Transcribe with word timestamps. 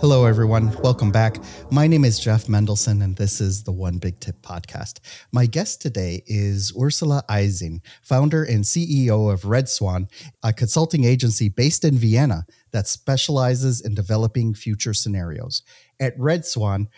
Hello, 0.00 0.26
everyone. 0.26 0.70
Welcome 0.80 1.10
back. 1.10 1.38
My 1.72 1.88
name 1.88 2.04
is 2.04 2.20
Jeff 2.20 2.46
Mendelson, 2.46 3.02
and 3.02 3.16
this 3.16 3.40
is 3.40 3.64
the 3.64 3.72
One 3.72 3.98
Big 3.98 4.20
Tip 4.20 4.40
podcast. 4.42 5.00
My 5.32 5.44
guest 5.44 5.82
today 5.82 6.22
is 6.28 6.72
Ursula 6.80 7.24
Eysin, 7.28 7.80
founder 8.02 8.44
and 8.44 8.62
CEO 8.62 9.32
of 9.32 9.44
Red 9.44 9.68
Swan, 9.68 10.06
a 10.44 10.52
consulting 10.52 11.02
agency 11.02 11.48
based 11.48 11.84
in 11.84 11.98
Vienna 11.98 12.46
that 12.70 12.86
specializes 12.86 13.80
in 13.80 13.96
developing 13.96 14.54
future 14.54 14.94
scenarios. 14.94 15.64
At 15.98 16.16
Red 16.16 16.46
Swan, 16.46 16.88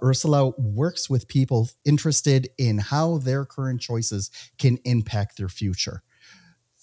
Ursula 0.00 0.50
works 0.58 1.10
with 1.10 1.26
people 1.26 1.68
interested 1.84 2.50
in 2.56 2.78
how 2.78 3.18
their 3.18 3.44
current 3.46 3.80
choices 3.80 4.30
can 4.58 4.78
impact 4.84 5.38
their 5.38 5.48
future. 5.48 6.04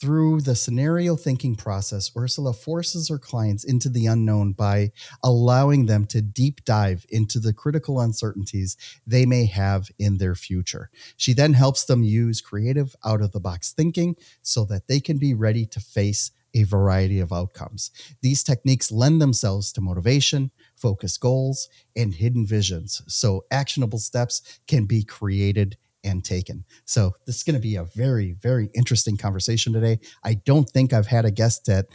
Through 0.02 0.42
the 0.42 0.56
scenario 0.56 1.16
thinking 1.16 1.56
process, 1.56 2.12
Ursula 2.18 2.52
forces 2.52 3.08
her 3.08 3.18
clients 3.18 3.64
into 3.64 3.88
the 3.88 4.08
unknown 4.08 4.52
by 4.52 4.92
allowing 5.24 5.86
them 5.86 6.06
to 6.08 6.22
deep 6.22 6.66
dive 6.66 7.06
into 7.10 7.40
the 7.40 7.54
critical 7.54 8.02
uncertainties 8.02 8.76
they 9.08 9.26
may 9.26 9.46
have 9.46 9.90
in 9.98 10.18
their 10.18 10.36
future. 10.36 10.90
She 11.16 11.32
then 11.32 11.54
helps 11.54 11.86
them 11.86 12.04
use 12.04 12.42
creative, 12.42 12.94
out 13.06 13.22
of 13.22 13.32
the 13.32 13.40
box 13.40 13.72
thinking 13.72 14.16
so 14.42 14.66
that 14.66 14.88
they 14.88 15.00
can 15.00 15.18
be 15.18 15.34
ready 15.34 15.66
to 15.68 15.80
face 15.80 16.32
a 16.54 16.64
variety 16.64 17.20
of 17.20 17.32
outcomes. 17.32 17.92
These 18.22 18.44
techniques 18.44 18.92
lend 18.92 19.22
themselves 19.22 19.72
to 19.74 19.82
motivation, 19.82 20.52
focused 20.76 21.20
goals, 21.20 21.70
and 21.96 22.14
hidden 22.14 22.46
visions, 22.46 23.02
so 23.08 23.46
actionable 23.52 24.00
steps 24.00 24.60
can 24.68 24.86
be 24.86 25.04
created 25.04 25.78
and 26.06 26.24
taken. 26.24 26.64
So 26.86 27.14
this 27.26 27.36
is 27.36 27.44
going 27.44 27.56
to 27.56 27.62
be 27.62 27.76
a 27.76 27.84
very, 27.84 28.34
very 28.34 28.70
interesting 28.74 29.18
conversation 29.18 29.74
today. 29.74 30.00
I 30.24 30.36
don't 30.36 30.70
think 30.70 30.94
I've 30.94 31.08
had 31.08 31.26
a 31.26 31.32
guest 31.32 31.66
that 31.66 31.88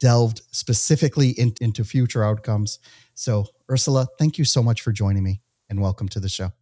delved 0.00 0.40
specifically 0.50 1.30
in, 1.30 1.52
into 1.60 1.84
future 1.84 2.24
outcomes. 2.24 2.78
So 3.14 3.46
Ursula, 3.70 4.08
thank 4.18 4.38
you 4.38 4.44
so 4.44 4.62
much 4.62 4.80
for 4.80 4.90
joining 4.90 5.22
me 5.22 5.42
and 5.68 5.80
welcome 5.80 6.08
to 6.08 6.20
the 6.20 6.28
show. 6.28 6.52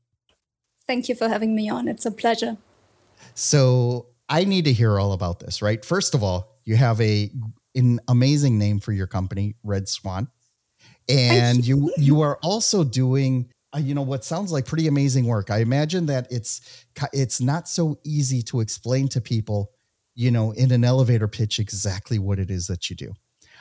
Thank 0.87 1.09
you 1.09 1.15
for 1.15 1.29
having 1.29 1.55
me 1.55 1.69
on. 1.69 1.89
It's 1.89 2.05
a 2.05 2.11
pleasure. 2.11 2.57
So 3.35 4.09
I 4.29 4.45
need 4.45 4.65
to 4.65 4.73
hear 4.73 4.99
all 4.99 5.13
about 5.13 5.41
this, 5.41 5.63
right? 5.63 5.85
First 5.85 6.15
of 6.15 6.23
all, 6.23 6.59
you 6.65 6.77
have 6.77 7.01
a 7.01 7.31
an 7.75 8.01
amazing 8.09 8.59
name 8.59 8.81
for 8.81 8.93
your 8.93 9.07
company, 9.07 9.55
Red 9.63 9.89
Swan. 9.89 10.29
And 11.09 11.65
you 11.65 11.93
you 11.97 12.23
are 12.23 12.39
also 12.43 12.83
doing 12.83 13.49
uh, 13.77 13.79
you 13.79 13.95
know 13.95 14.03
what 14.03 14.25
sounds 14.25 14.53
like 14.53 14.65
pretty 14.65 14.87
amazing 14.87 15.27
work. 15.27 15.51
I 15.51 15.59
imagine 15.59 16.07
that 16.07 16.27
it's 16.31 16.85
it's 17.13 17.41
not 17.41 17.69
so 17.69 17.99
easy 18.05 18.43
to 18.43 18.61
explain 18.61 19.09
to 19.09 19.21
people, 19.21 19.71
you 20.15 20.31
know, 20.31 20.53
in 20.53 20.73
an 20.73 20.85
elevator 20.85 21.29
pitch 21.29 21.59
exactly 21.59 22.19
what 22.19 22.39
it 22.39 22.51
is 22.51 22.67
that 22.69 22.89
you 22.89 22.97
do. 22.97 23.13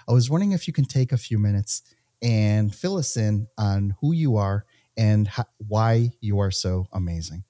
I 0.08 0.14
was 0.14 0.30
wondering 0.30 0.54
if 0.54 0.68
you 0.68 0.74
can 0.74 0.86
take 0.86 1.12
a 1.12 1.18
few 1.18 1.38
minutes 1.38 1.82
and 2.22 2.74
fill 2.74 2.98
us 2.98 3.18
in 3.18 3.48
on 3.58 3.96
who 4.00 4.14
you 4.14 4.38
are 4.38 4.66
and 4.98 5.28
how, 5.28 5.46
why 5.58 6.12
you 6.22 6.40
are 6.40 6.52
so 6.52 6.88
amazing. 6.94 7.44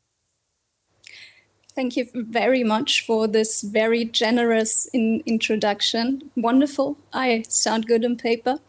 Thank 1.76 1.98
you 1.98 2.08
very 2.14 2.64
much 2.64 3.06
for 3.06 3.28
this 3.28 3.62
very 3.62 4.06
generous 4.06 4.88
in 4.94 5.22
introduction. 5.26 6.32
Wonderful. 6.38 6.98
I 7.12 7.44
sound 7.50 7.86
good 7.86 8.06
on 8.06 8.16
paper. 8.16 8.60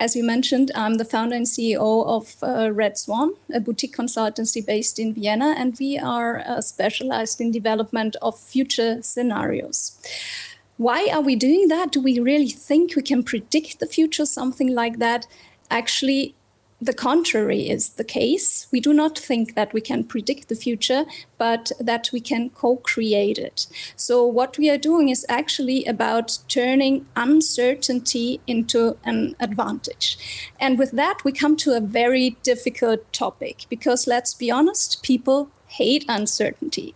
As 0.00 0.16
you 0.16 0.24
mentioned, 0.24 0.70
I'm 0.74 0.94
the 0.94 1.04
founder 1.04 1.36
and 1.36 1.44
CEO 1.44 2.06
of 2.06 2.36
uh, 2.42 2.72
Red 2.72 2.96
Swan, 2.96 3.34
a 3.52 3.60
boutique 3.60 3.94
consultancy 3.94 4.64
based 4.64 4.98
in 4.98 5.12
Vienna, 5.12 5.54
and 5.58 5.76
we 5.78 5.98
are 5.98 6.38
uh, 6.38 6.62
specialized 6.62 7.38
in 7.38 7.50
development 7.50 8.16
of 8.22 8.40
future 8.40 9.02
scenarios. 9.02 10.00
Why 10.78 11.10
are 11.12 11.20
we 11.20 11.36
doing 11.36 11.68
that? 11.68 11.92
Do 11.92 12.00
we 12.00 12.18
really 12.18 12.48
think 12.48 12.96
we 12.96 13.02
can 13.02 13.22
predict 13.22 13.78
the 13.78 13.86
future, 13.86 14.24
something 14.24 14.74
like 14.74 15.00
that? 15.00 15.26
Actually, 15.70 16.34
the 16.80 16.94
contrary 16.94 17.68
is 17.68 17.90
the 17.90 18.04
case. 18.04 18.66
We 18.72 18.80
do 18.80 18.92
not 18.92 19.18
think 19.18 19.54
that 19.54 19.72
we 19.72 19.80
can 19.80 20.04
predict 20.04 20.48
the 20.48 20.54
future, 20.54 21.04
but 21.36 21.72
that 21.78 22.10
we 22.12 22.20
can 22.20 22.50
co 22.50 22.76
create 22.76 23.38
it. 23.38 23.66
So, 23.96 24.24
what 24.24 24.56
we 24.56 24.70
are 24.70 24.78
doing 24.78 25.10
is 25.10 25.26
actually 25.28 25.84
about 25.84 26.38
turning 26.48 27.06
uncertainty 27.16 28.40
into 28.46 28.96
an 29.04 29.36
advantage. 29.40 30.16
And 30.58 30.78
with 30.78 30.92
that, 30.92 31.18
we 31.24 31.32
come 31.32 31.56
to 31.58 31.76
a 31.76 31.80
very 31.80 32.30
difficult 32.42 33.12
topic 33.12 33.66
because 33.68 34.06
let's 34.06 34.32
be 34.32 34.50
honest, 34.50 35.02
people 35.02 35.50
hate 35.66 36.04
uncertainty. 36.08 36.94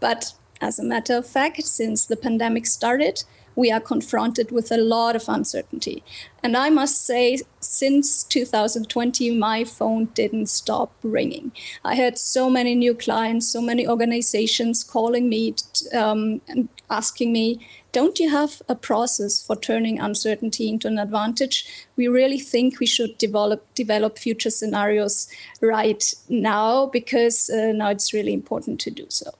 But 0.00 0.34
as 0.60 0.78
a 0.78 0.84
matter 0.84 1.16
of 1.16 1.26
fact, 1.26 1.62
since 1.64 2.06
the 2.06 2.16
pandemic 2.16 2.66
started, 2.66 3.24
we 3.56 3.70
are 3.70 3.80
confronted 3.80 4.50
with 4.50 4.70
a 4.72 4.76
lot 4.76 5.16
of 5.16 5.28
uncertainty. 5.28 6.02
And 6.42 6.56
I 6.56 6.70
must 6.70 7.06
say, 7.06 7.38
since 7.60 8.24
2020, 8.24 9.30
my 9.38 9.64
phone 9.64 10.06
didn't 10.14 10.46
stop 10.46 10.92
ringing. 11.02 11.52
I 11.84 11.94
had 11.94 12.18
so 12.18 12.50
many 12.50 12.74
new 12.74 12.94
clients, 12.94 13.46
so 13.46 13.60
many 13.62 13.86
organizations 13.88 14.84
calling 14.84 15.28
me 15.28 15.54
um, 15.94 16.40
and 16.48 16.68
asking 16.90 17.32
me, 17.32 17.66
don't 17.92 18.18
you 18.18 18.28
have 18.28 18.60
a 18.68 18.74
process 18.74 19.40
for 19.40 19.54
turning 19.54 20.00
uncertainty 20.00 20.68
into 20.68 20.88
an 20.88 20.98
advantage? 20.98 21.64
We 21.96 22.08
really 22.08 22.40
think 22.40 22.80
we 22.80 22.86
should 22.86 23.16
develop 23.18 23.72
develop 23.74 24.18
future 24.18 24.50
scenarios 24.50 25.28
right 25.60 26.12
now 26.28 26.86
because 26.86 27.48
uh, 27.48 27.72
now 27.72 27.90
it's 27.90 28.12
really 28.12 28.32
important 28.32 28.80
to 28.80 28.90
do 28.90 29.06
so 29.08 29.30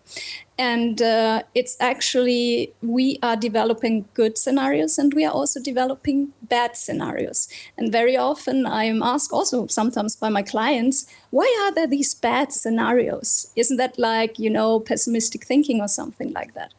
and 0.59 1.03
uh, 1.03 1.43
it's 1.55 1.77
actually 1.81 2.73
we 2.81 3.19
are 3.23 3.37
developing 3.37 4.05
good 4.15 4.39
scenarios 4.39 4.99
and 4.99 5.13
we 5.13 5.25
are 5.25 5.33
also 5.33 5.61
developing 5.61 6.33
bad 6.43 6.77
scenarios. 6.77 7.49
And 7.77 7.91
very 7.91 8.17
often 8.17 8.67
i 8.67 8.85
am 8.85 9.03
asked 9.03 9.33
also 9.33 9.67
sometimes 9.67 10.17
by 10.17 10.29
my 10.29 10.43
clients 10.43 11.07
why 11.31 11.53
are 11.65 11.75
there 11.75 11.89
these 11.89 12.15
bad 12.15 12.53
scenarios? 12.53 13.51
Isn't 13.57 13.77
that 13.79 13.99
like 13.99 14.39
you 14.39 14.51
know 14.51 14.79
pessimistic 14.79 15.45
thinking 15.45 15.81
or 15.81 15.89
something 15.89 16.33
like 16.33 16.55
that? 16.55 16.73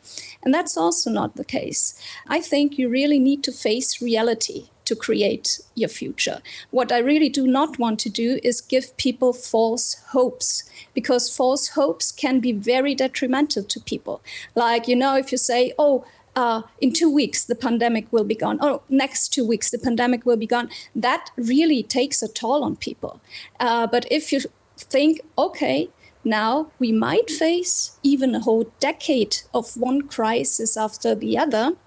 And 0.43 0.53
that's 0.53 0.77
also 0.77 1.09
not 1.09 1.35
the 1.35 1.43
case. 1.43 1.99
I 2.27 2.39
think 2.39 2.77
you 2.77 2.87
really 2.87 3.19
need 3.19 3.43
to 3.43 3.51
face 3.51 4.01
reality 4.01 4.69
to 4.85 4.95
create 4.95 5.59
your 5.75 5.89
future. 5.89 6.41
What 6.71 6.91
I 6.91 6.99
really 6.99 7.29
do 7.29 7.47
not 7.47 7.79
want 7.79 7.99
to 8.01 8.09
do 8.09 8.39
is 8.43 8.61
give 8.61 8.95
people 8.97 9.33
false 9.33 9.95
hopes 10.09 10.63
because 10.93 11.35
false 11.35 11.69
hopes 11.69 12.11
can 12.11 12.39
be 12.39 12.51
very 12.51 12.95
detrimental 12.95 13.63
to 13.63 13.79
people. 13.79 14.21
Like, 14.55 14.87
you 14.87 14.95
know, 14.95 15.15
if 15.15 15.31
you 15.31 15.37
say, 15.37 15.73
oh, 15.77 16.05
uh, 16.35 16.63
in 16.81 16.91
two 16.91 17.09
weeks 17.09 17.45
the 17.45 17.55
pandemic 17.55 18.11
will 18.11 18.25
be 18.25 18.35
gone 18.35 18.57
oh 18.61 18.81
next 18.89 19.29
two 19.29 19.47
weeks 19.47 19.71
the 19.71 19.77
pandemic 19.77 20.25
will 20.25 20.35
be 20.35 20.45
gone 20.45 20.69
that 20.93 21.29
really 21.37 21.81
takes 21.81 22.21
a 22.21 22.27
toll 22.27 22.61
on 22.61 22.75
people 22.75 23.21
uh, 23.61 23.87
but 23.87 24.05
if 24.11 24.33
you 24.33 24.41
think 24.77 25.21
okay 25.37 25.89
now 26.25 26.71
we 26.77 26.91
might 26.91 27.29
face 27.29 27.97
even 28.03 28.35
a 28.35 28.41
whole 28.41 28.69
decade 28.79 29.37
of 29.53 29.77
one 29.77 30.01
crisis 30.01 30.75
after 30.75 31.15
the 31.15 31.37
other 31.37 31.77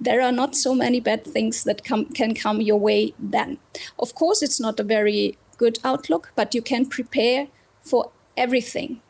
there 0.00 0.20
are 0.20 0.32
not 0.32 0.54
so 0.54 0.74
many 0.74 1.00
bad 1.00 1.24
things 1.24 1.64
that 1.64 1.84
come, 1.84 2.06
can 2.06 2.34
come 2.34 2.60
your 2.60 2.78
way 2.78 3.14
then. 3.18 3.58
Of 3.98 4.14
course, 4.14 4.42
it's 4.42 4.60
not 4.60 4.80
a 4.80 4.84
very 4.84 5.38
good 5.56 5.78
outlook, 5.84 6.32
but 6.36 6.54
you 6.54 6.62
can 6.62 6.86
prepare 6.86 7.48
for 7.80 8.10
everything. 8.36 9.00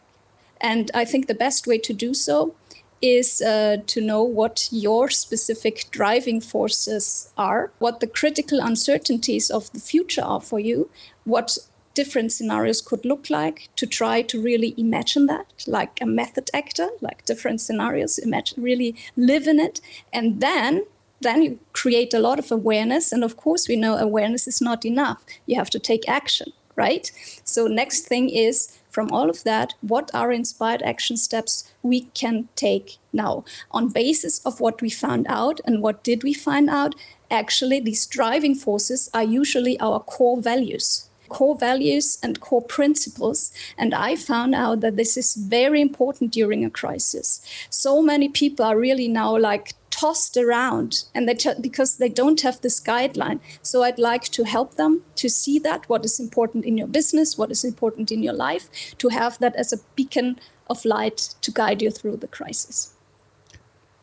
And 0.60 0.90
I 0.94 1.04
think 1.04 1.26
the 1.26 1.34
best 1.34 1.66
way 1.66 1.78
to 1.78 1.92
do 1.92 2.14
so 2.14 2.54
is 3.02 3.42
uh, 3.42 3.78
to 3.86 4.00
know 4.00 4.22
what 4.22 4.68
your 4.70 5.10
specific 5.10 5.86
driving 5.90 6.40
forces 6.40 7.30
are, 7.36 7.70
what 7.78 8.00
the 8.00 8.06
critical 8.06 8.60
uncertainties 8.60 9.50
of 9.50 9.70
the 9.72 9.80
future 9.80 10.22
are 10.22 10.40
for 10.40 10.58
you, 10.58 10.88
what 11.24 11.58
different 11.96 12.30
scenarios 12.30 12.82
could 12.82 13.04
look 13.06 13.30
like 13.30 13.68
to 13.74 13.86
try 13.86 14.20
to 14.20 14.40
really 14.40 14.74
imagine 14.76 15.24
that 15.26 15.46
like 15.66 15.98
a 16.00 16.06
method 16.06 16.50
actor 16.52 16.88
like 17.00 17.24
different 17.24 17.60
scenarios 17.60 18.18
imagine 18.18 18.62
really 18.62 18.94
live 19.16 19.48
in 19.48 19.58
it. 19.58 19.80
And 20.12 20.40
then 20.40 20.84
then 21.22 21.42
you 21.42 21.58
create 21.72 22.12
a 22.12 22.18
lot 22.18 22.38
of 22.38 22.52
awareness. 22.52 23.10
And 23.10 23.24
of 23.24 23.38
course 23.38 23.66
we 23.66 23.76
know 23.76 23.96
awareness 23.96 24.46
is 24.46 24.60
not 24.60 24.84
enough. 24.84 25.24
You 25.46 25.56
have 25.56 25.70
to 25.70 25.78
take 25.78 26.08
action 26.08 26.52
right? 26.76 27.10
So 27.42 27.66
next 27.66 28.00
thing 28.02 28.28
is 28.28 28.78
from 28.90 29.10
all 29.10 29.30
of 29.30 29.42
that 29.44 29.72
what 29.80 30.10
are 30.12 30.30
inspired 30.30 30.82
action 30.82 31.16
steps 31.16 31.72
we 31.82 32.02
can 32.20 32.48
take 32.54 32.98
now? 33.14 33.44
On 33.70 33.88
basis 33.88 34.44
of 34.44 34.60
what 34.60 34.82
we 34.82 34.90
found 34.90 35.26
out 35.28 35.58
and 35.64 35.80
what 35.80 36.04
did 36.04 36.22
we 36.22 36.34
find 36.34 36.68
out 36.68 36.94
actually 37.30 37.80
these 37.80 38.04
driving 38.04 38.54
forces 38.54 39.08
are 39.14 39.24
usually 39.24 39.80
our 39.80 40.00
core 40.00 40.40
values 40.40 41.05
core 41.28 41.56
values 41.56 42.18
and 42.22 42.40
core 42.40 42.62
principles. 42.62 43.52
And 43.78 43.94
I 43.94 44.16
found 44.16 44.54
out 44.54 44.80
that 44.80 44.96
this 44.96 45.16
is 45.16 45.34
very 45.34 45.80
important 45.80 46.32
during 46.32 46.64
a 46.64 46.70
crisis. 46.70 47.40
So 47.70 48.02
many 48.02 48.28
people 48.28 48.64
are 48.64 48.78
really 48.78 49.08
now 49.08 49.36
like 49.36 49.74
tossed 49.96 50.36
around 50.36 51.04
and 51.14 51.26
they 51.26 51.34
t- 51.34 51.60
because 51.60 51.96
they 51.96 52.08
don't 52.08 52.42
have 52.42 52.60
this 52.60 52.78
guideline 52.78 53.40
so 53.62 53.82
i'd 53.82 53.98
like 53.98 54.24
to 54.24 54.44
help 54.44 54.74
them 54.74 55.02
to 55.14 55.28
see 55.28 55.58
that 55.58 55.88
what 55.88 56.04
is 56.04 56.20
important 56.20 56.66
in 56.66 56.76
your 56.76 56.86
business 56.86 57.38
what 57.38 57.50
is 57.50 57.64
important 57.64 58.12
in 58.12 58.22
your 58.22 58.34
life 58.34 58.68
to 58.98 59.08
have 59.08 59.38
that 59.38 59.56
as 59.56 59.72
a 59.72 59.78
beacon 59.94 60.38
of 60.66 60.84
light 60.84 61.34
to 61.40 61.50
guide 61.50 61.80
you 61.80 61.90
through 61.90 62.16
the 62.16 62.28
crisis 62.28 62.92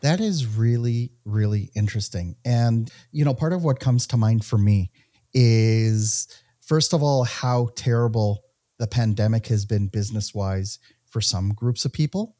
that 0.00 0.20
is 0.20 0.56
really 0.56 1.12
really 1.24 1.70
interesting 1.76 2.34
and 2.44 2.90
you 3.12 3.24
know 3.24 3.34
part 3.34 3.52
of 3.52 3.62
what 3.62 3.78
comes 3.78 4.04
to 4.04 4.16
mind 4.16 4.44
for 4.44 4.58
me 4.58 4.90
is 5.32 6.26
first 6.66 6.92
of 6.92 7.02
all, 7.02 7.24
how 7.24 7.68
terrible 7.76 8.44
the 8.78 8.86
pandemic 8.86 9.46
has 9.46 9.64
been 9.64 9.88
business 9.88 10.34
wise 10.34 10.78
for 11.06 11.20
some 11.20 11.50
groups 11.50 11.84
of 11.84 11.92
people 11.92 12.36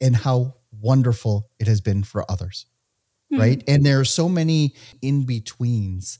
and 0.00 0.14
how 0.14 0.54
wonderful 0.70 1.50
it 1.58 1.66
has 1.66 1.80
been 1.80 2.02
for 2.02 2.30
others. 2.30 2.66
Mm-hmm. 3.32 3.40
Right. 3.40 3.64
And 3.66 3.84
there 3.84 4.00
are 4.00 4.04
so 4.04 4.28
many 4.28 4.74
in 5.02 5.24
betweens 5.24 6.18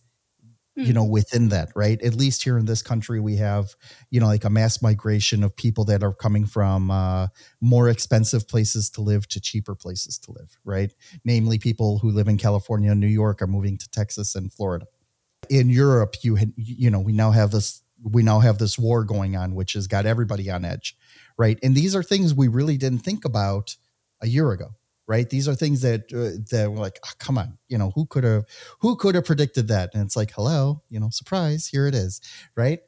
you 0.78 0.92
know 0.92 1.04
hmm. 1.04 1.10
within 1.10 1.48
that 1.48 1.70
right 1.74 2.00
at 2.02 2.14
least 2.14 2.44
here 2.44 2.56
in 2.56 2.64
this 2.64 2.82
country 2.82 3.18
we 3.18 3.36
have 3.36 3.74
you 4.10 4.20
know 4.20 4.26
like 4.26 4.44
a 4.44 4.50
mass 4.50 4.80
migration 4.80 5.42
of 5.42 5.54
people 5.56 5.84
that 5.84 6.02
are 6.02 6.14
coming 6.14 6.46
from 6.46 6.90
uh, 6.90 7.26
more 7.60 7.88
expensive 7.88 8.46
places 8.46 8.88
to 8.90 9.00
live 9.00 9.26
to 9.28 9.40
cheaper 9.40 9.74
places 9.74 10.18
to 10.18 10.32
live 10.32 10.56
right 10.64 10.94
namely 11.24 11.58
people 11.58 11.98
who 11.98 12.10
live 12.10 12.28
in 12.28 12.38
california 12.38 12.92
and 12.92 13.00
new 13.00 13.08
york 13.08 13.42
are 13.42 13.46
moving 13.46 13.76
to 13.76 13.90
texas 13.90 14.34
and 14.34 14.52
florida 14.52 14.86
in 15.50 15.68
Europe, 15.68 16.16
you 16.22 16.36
had, 16.36 16.52
you 16.56 16.90
know, 16.90 17.00
we 17.00 17.12
now 17.12 17.30
have 17.30 17.50
this 17.50 17.82
we 18.02 18.22
now 18.22 18.40
have 18.40 18.58
this 18.58 18.78
war 18.78 19.04
going 19.04 19.36
on, 19.36 19.54
which 19.54 19.72
has 19.72 19.86
got 19.86 20.06
everybody 20.06 20.50
on 20.50 20.64
edge, 20.64 20.96
right? 21.36 21.58
And 21.62 21.74
these 21.74 21.96
are 21.96 22.02
things 22.02 22.34
we 22.34 22.48
really 22.48 22.76
didn't 22.76 23.00
think 23.00 23.24
about 23.24 23.76
a 24.20 24.28
year 24.28 24.52
ago, 24.52 24.70
right? 25.06 25.28
These 25.28 25.48
are 25.48 25.54
things 25.54 25.82
that 25.82 26.12
uh, 26.12 26.42
that 26.50 26.70
were 26.70 26.78
like, 26.78 26.98
oh, 27.04 27.10
come 27.18 27.38
on, 27.38 27.58
you 27.68 27.78
know, 27.78 27.90
who 27.94 28.06
could 28.06 28.24
have 28.24 28.44
who 28.80 28.96
could 28.96 29.14
have 29.14 29.24
predicted 29.24 29.68
that? 29.68 29.90
And 29.94 30.04
it's 30.04 30.16
like, 30.16 30.32
hello, 30.32 30.82
you 30.88 31.00
know, 31.00 31.10
surprise, 31.10 31.66
here 31.66 31.86
it 31.86 31.94
is, 31.94 32.20
right? 32.56 32.80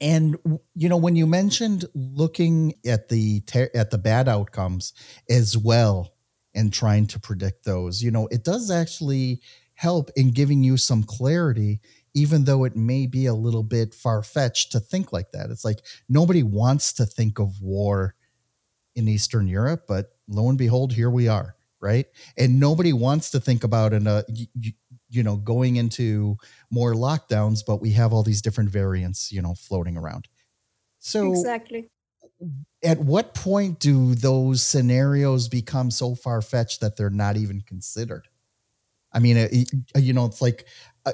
And 0.00 0.36
you 0.74 0.88
know, 0.88 0.96
when 0.96 1.16
you 1.16 1.26
mentioned 1.26 1.86
looking 1.94 2.74
at 2.86 3.08
the 3.08 3.40
ter- 3.42 3.70
at 3.74 3.90
the 3.90 3.98
bad 3.98 4.28
outcomes 4.28 4.92
as 5.30 5.56
well 5.56 6.14
and 6.54 6.72
trying 6.72 7.06
to 7.08 7.20
predict 7.20 7.64
those, 7.64 8.02
you 8.02 8.10
know, 8.10 8.28
it 8.28 8.44
does 8.44 8.70
actually 8.70 9.40
help 9.74 10.10
in 10.16 10.30
giving 10.30 10.62
you 10.62 10.76
some 10.76 11.02
clarity 11.02 11.80
even 12.14 12.44
though 12.44 12.64
it 12.64 12.76
may 12.76 13.06
be 13.06 13.26
a 13.26 13.34
little 13.34 13.64
bit 13.64 13.92
far 13.92 14.22
fetched 14.22 14.72
to 14.72 14.80
think 14.80 15.12
like 15.12 15.32
that. 15.32 15.50
It's 15.50 15.64
like 15.64 15.80
nobody 16.08 16.42
wants 16.42 16.92
to 16.94 17.04
think 17.04 17.38
of 17.40 17.60
war 17.60 18.14
in 18.94 19.08
Eastern 19.08 19.48
Europe, 19.48 19.84
but 19.88 20.12
lo 20.28 20.48
and 20.48 20.56
behold, 20.56 20.92
here 20.92 21.10
we 21.10 21.26
are, 21.26 21.56
right? 21.80 22.06
And 22.38 22.60
nobody 22.60 22.92
wants 22.92 23.30
to 23.32 23.40
think 23.40 23.64
about 23.64 23.92
in 23.92 24.06
a 24.06 24.24
you, 24.28 24.72
you 25.10 25.22
know 25.22 25.36
going 25.36 25.76
into 25.76 26.36
more 26.70 26.94
lockdowns, 26.94 27.60
but 27.66 27.80
we 27.80 27.90
have 27.90 28.12
all 28.12 28.22
these 28.22 28.42
different 28.42 28.70
variants, 28.70 29.32
you 29.32 29.42
know, 29.42 29.54
floating 29.54 29.96
around. 29.96 30.28
So 31.00 31.32
exactly. 31.32 31.90
At 32.82 32.98
what 32.98 33.34
point 33.34 33.80
do 33.80 34.14
those 34.14 34.62
scenarios 34.62 35.48
become 35.48 35.90
so 35.90 36.14
far 36.14 36.42
fetched 36.42 36.80
that 36.80 36.96
they're 36.96 37.10
not 37.10 37.36
even 37.36 37.62
considered? 37.62 38.28
I 39.14 39.20
mean, 39.20 39.36
it, 39.36 39.70
you 39.96 40.12
know, 40.12 40.26
it's 40.26 40.42
like 40.42 40.66
uh, 41.06 41.12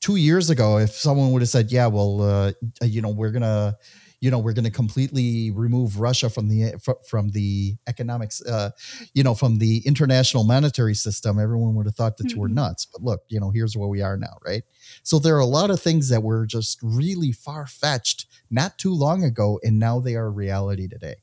two 0.00 0.16
years 0.16 0.50
ago, 0.50 0.78
if 0.78 0.90
someone 0.90 1.32
would 1.32 1.42
have 1.42 1.48
said, 1.48 1.70
"Yeah, 1.70 1.86
well, 1.86 2.20
uh, 2.20 2.52
you 2.82 3.00
know, 3.00 3.10
we're 3.10 3.30
gonna, 3.30 3.78
you 4.20 4.30
know, 4.30 4.40
we're 4.40 4.52
gonna 4.52 4.70
completely 4.70 5.52
remove 5.52 6.00
Russia 6.00 6.28
from 6.28 6.48
the 6.48 6.74
from 7.08 7.30
the 7.30 7.76
economics, 7.86 8.42
uh, 8.42 8.70
you 9.14 9.22
know, 9.22 9.34
from 9.34 9.58
the 9.58 9.82
international 9.86 10.42
monetary 10.44 10.94
system," 10.94 11.38
everyone 11.38 11.74
would 11.76 11.86
have 11.86 11.94
thought 11.94 12.16
that 12.16 12.24
mm-hmm. 12.24 12.36
you 12.36 12.40
were 12.40 12.48
mm-hmm. 12.48 12.56
nuts. 12.56 12.86
But 12.86 13.02
look, 13.02 13.22
you 13.28 13.38
know, 13.38 13.50
here's 13.50 13.76
where 13.76 13.88
we 13.88 14.02
are 14.02 14.16
now, 14.16 14.38
right? 14.44 14.64
So 15.04 15.18
there 15.18 15.36
are 15.36 15.40
a 15.40 15.46
lot 15.46 15.70
of 15.70 15.80
things 15.80 16.08
that 16.08 16.22
were 16.22 16.44
just 16.44 16.78
really 16.82 17.30
far 17.30 17.66
fetched 17.66 18.26
not 18.50 18.78
too 18.78 18.92
long 18.92 19.22
ago, 19.22 19.60
and 19.62 19.78
now 19.78 20.00
they 20.00 20.16
are 20.16 20.30
reality 20.30 20.88
today 20.88 21.16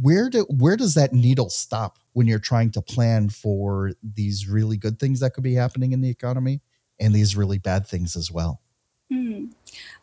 where 0.00 0.30
do 0.30 0.46
where 0.48 0.76
does 0.76 0.94
that 0.94 1.12
needle 1.12 1.50
stop 1.50 1.98
when 2.12 2.26
you're 2.26 2.38
trying 2.38 2.70
to 2.70 2.82
plan 2.82 3.28
for 3.28 3.92
these 4.02 4.48
really 4.48 4.76
good 4.76 4.98
things 4.98 5.20
that 5.20 5.34
could 5.34 5.44
be 5.44 5.54
happening 5.54 5.92
in 5.92 6.00
the 6.00 6.10
economy 6.10 6.60
and 7.00 7.14
these 7.14 7.36
really 7.36 7.58
bad 7.58 7.86
things 7.86 8.16
as 8.16 8.30
well. 8.30 8.60
Hmm. 9.10 9.46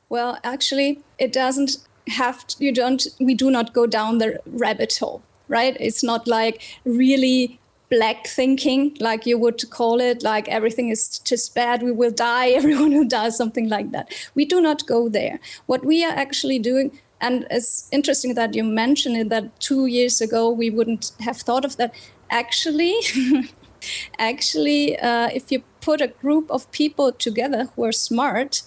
well 0.07 0.37
actually 0.43 1.01
it 1.17 1.33
doesn't 1.33 1.77
have 2.09 2.45
to, 2.45 2.63
you 2.63 2.71
don't 2.71 3.07
we 3.19 3.33
do 3.33 3.49
not 3.49 3.73
go 3.73 3.87
down 3.87 4.19
the 4.19 4.39
rabbit 4.45 4.95
hole 4.99 5.23
right? 5.49 5.75
It's 5.79 6.03
not 6.03 6.27
like 6.27 6.61
really 6.85 7.59
black 7.89 8.27
thinking 8.27 8.95
like 8.99 9.25
you 9.25 9.35
would 9.35 9.67
call 9.71 9.99
it 9.99 10.21
like 10.21 10.47
everything 10.47 10.89
is 10.89 11.17
just 11.17 11.55
bad 11.55 11.81
we 11.81 11.91
will 11.91 12.11
die 12.11 12.49
everyone 12.59 12.93
will 12.93 13.07
die 13.07 13.29
something 13.29 13.67
like 13.67 13.91
that. 13.91 14.13
We 14.35 14.45
do 14.45 14.61
not 14.61 14.85
go 14.85 15.09
there. 15.09 15.39
What 15.65 15.83
we 15.83 16.05
are 16.05 16.13
actually 16.13 16.59
doing 16.59 16.97
and 17.21 17.45
it's 17.49 17.87
interesting 17.91 18.33
that 18.35 18.53
you 18.55 18.63
mentioned 18.63 19.17
it 19.17 19.29
that 19.29 19.59
two 19.59 19.85
years 19.85 20.21
ago 20.21 20.49
we 20.49 20.69
wouldn't 20.69 21.11
have 21.19 21.37
thought 21.37 21.65
of 21.65 21.77
that. 21.77 21.93
Actually, 22.29 22.95
actually, 24.19 24.97
uh, 24.99 25.29
if 25.33 25.51
you 25.51 25.63
put 25.81 26.01
a 26.01 26.07
group 26.07 26.49
of 26.51 26.71
people 26.71 27.11
together 27.11 27.69
who 27.75 27.83
are 27.83 27.91
smart, 27.91 28.61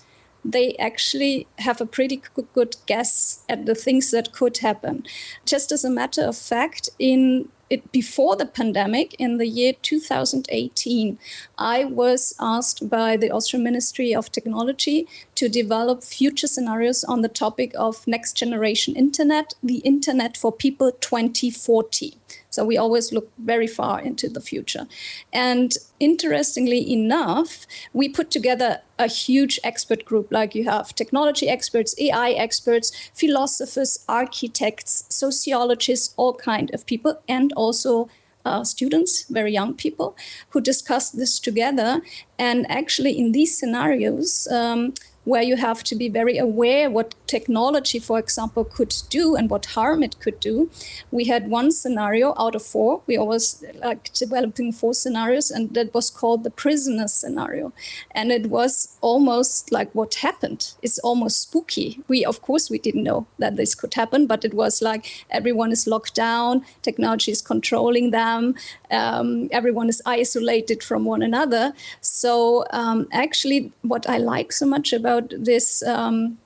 they 0.44 0.74
actually 0.76 1.46
have 1.58 1.80
a 1.80 1.86
pretty 1.86 2.20
good 2.52 2.76
guess 2.86 3.44
at 3.48 3.66
the 3.66 3.74
things 3.74 4.10
that 4.10 4.32
could 4.32 4.58
happen. 4.58 5.04
Just 5.46 5.70
as 5.70 5.84
a 5.84 5.90
matter 5.90 6.22
of 6.22 6.36
fact, 6.36 6.90
in 6.98 7.48
it, 7.72 7.90
before 7.90 8.36
the 8.36 8.46
pandemic, 8.46 9.14
in 9.18 9.38
the 9.38 9.46
year 9.46 9.72
2018, 9.80 11.18
I 11.56 11.84
was 11.84 12.34
asked 12.38 12.88
by 12.88 13.16
the 13.16 13.30
Austrian 13.30 13.64
Ministry 13.64 14.14
of 14.14 14.30
Technology 14.30 15.08
to 15.36 15.48
develop 15.48 16.04
future 16.04 16.46
scenarios 16.46 17.02
on 17.02 17.22
the 17.22 17.28
topic 17.28 17.72
of 17.76 18.06
next 18.06 18.36
generation 18.36 18.94
internet, 18.94 19.54
the 19.62 19.78
internet 19.78 20.36
for 20.36 20.52
people 20.52 20.92
2040. 20.92 22.14
So 22.52 22.66
we 22.66 22.76
always 22.76 23.12
look 23.12 23.32
very 23.38 23.66
far 23.66 23.98
into 24.00 24.28
the 24.28 24.40
future. 24.40 24.86
And 25.32 25.74
interestingly 25.98 26.92
enough, 26.92 27.66
we 27.94 28.10
put 28.10 28.30
together 28.30 28.82
a 28.98 29.06
huge 29.06 29.58
expert 29.64 30.04
group 30.04 30.30
like 30.30 30.54
you 30.54 30.64
have 30.64 30.94
technology 30.94 31.48
experts, 31.48 31.94
AI 31.98 32.32
experts, 32.32 32.92
philosophers, 33.14 34.04
architects, 34.06 35.06
sociologists, 35.08 36.12
all 36.18 36.34
kind 36.34 36.70
of 36.74 36.84
people, 36.84 37.20
and 37.26 37.54
also 37.54 38.10
uh, 38.44 38.64
students, 38.64 39.24
very 39.30 39.52
young 39.52 39.72
people, 39.72 40.14
who 40.50 40.60
discuss 40.60 41.10
this 41.10 41.40
together. 41.40 42.02
And 42.38 42.70
actually, 42.70 43.18
in 43.18 43.32
these 43.32 43.56
scenarios, 43.58 44.46
um, 44.50 44.92
where 45.24 45.42
you 45.42 45.56
have 45.56 45.84
to 45.84 45.94
be 45.94 46.08
very 46.08 46.36
aware 46.38 46.90
what 46.90 47.14
technology, 47.26 47.98
for 47.98 48.18
example, 48.18 48.64
could 48.64 48.94
do 49.08 49.36
and 49.36 49.48
what 49.48 49.66
harm 49.76 50.02
it 50.02 50.18
could 50.20 50.38
do. 50.40 50.70
We 51.10 51.24
had 51.26 51.48
one 51.48 51.70
scenario 51.70 52.34
out 52.38 52.54
of 52.54 52.62
four. 52.62 53.02
We 53.06 53.16
always 53.16 53.64
like 53.88 54.12
developing 54.12 54.72
four 54.72 54.94
scenarios, 54.94 55.50
and 55.50 55.72
that 55.74 55.94
was 55.94 56.10
called 56.10 56.44
the 56.44 56.50
prisoner 56.50 57.08
scenario. 57.08 57.72
And 58.10 58.32
it 58.32 58.46
was 58.56 58.98
almost 59.00 59.72
like 59.72 59.90
what 59.94 60.14
happened. 60.26 60.74
It's 60.82 60.98
almost 60.98 61.40
spooky. 61.42 62.00
We, 62.08 62.24
of 62.24 62.42
course, 62.42 62.68
we 62.68 62.78
didn't 62.78 63.04
know 63.04 63.26
that 63.38 63.56
this 63.56 63.74
could 63.74 63.94
happen, 63.94 64.26
but 64.26 64.44
it 64.44 64.54
was 64.54 64.82
like 64.82 65.26
everyone 65.30 65.72
is 65.72 65.86
locked 65.86 66.14
down, 66.14 66.64
technology 66.82 67.30
is 67.30 67.42
controlling 67.42 68.10
them, 68.10 68.54
um, 68.90 69.48
everyone 69.52 69.88
is 69.88 70.02
isolated 70.04 70.82
from 70.82 71.04
one 71.04 71.22
another. 71.22 71.72
So 72.00 72.66
um, 72.70 73.08
actually, 73.12 73.72
what 73.82 74.08
I 74.08 74.18
like 74.18 74.52
so 74.52 74.66
much 74.66 74.92
about 74.92 75.11
this 75.20 75.82
um, 75.82 76.38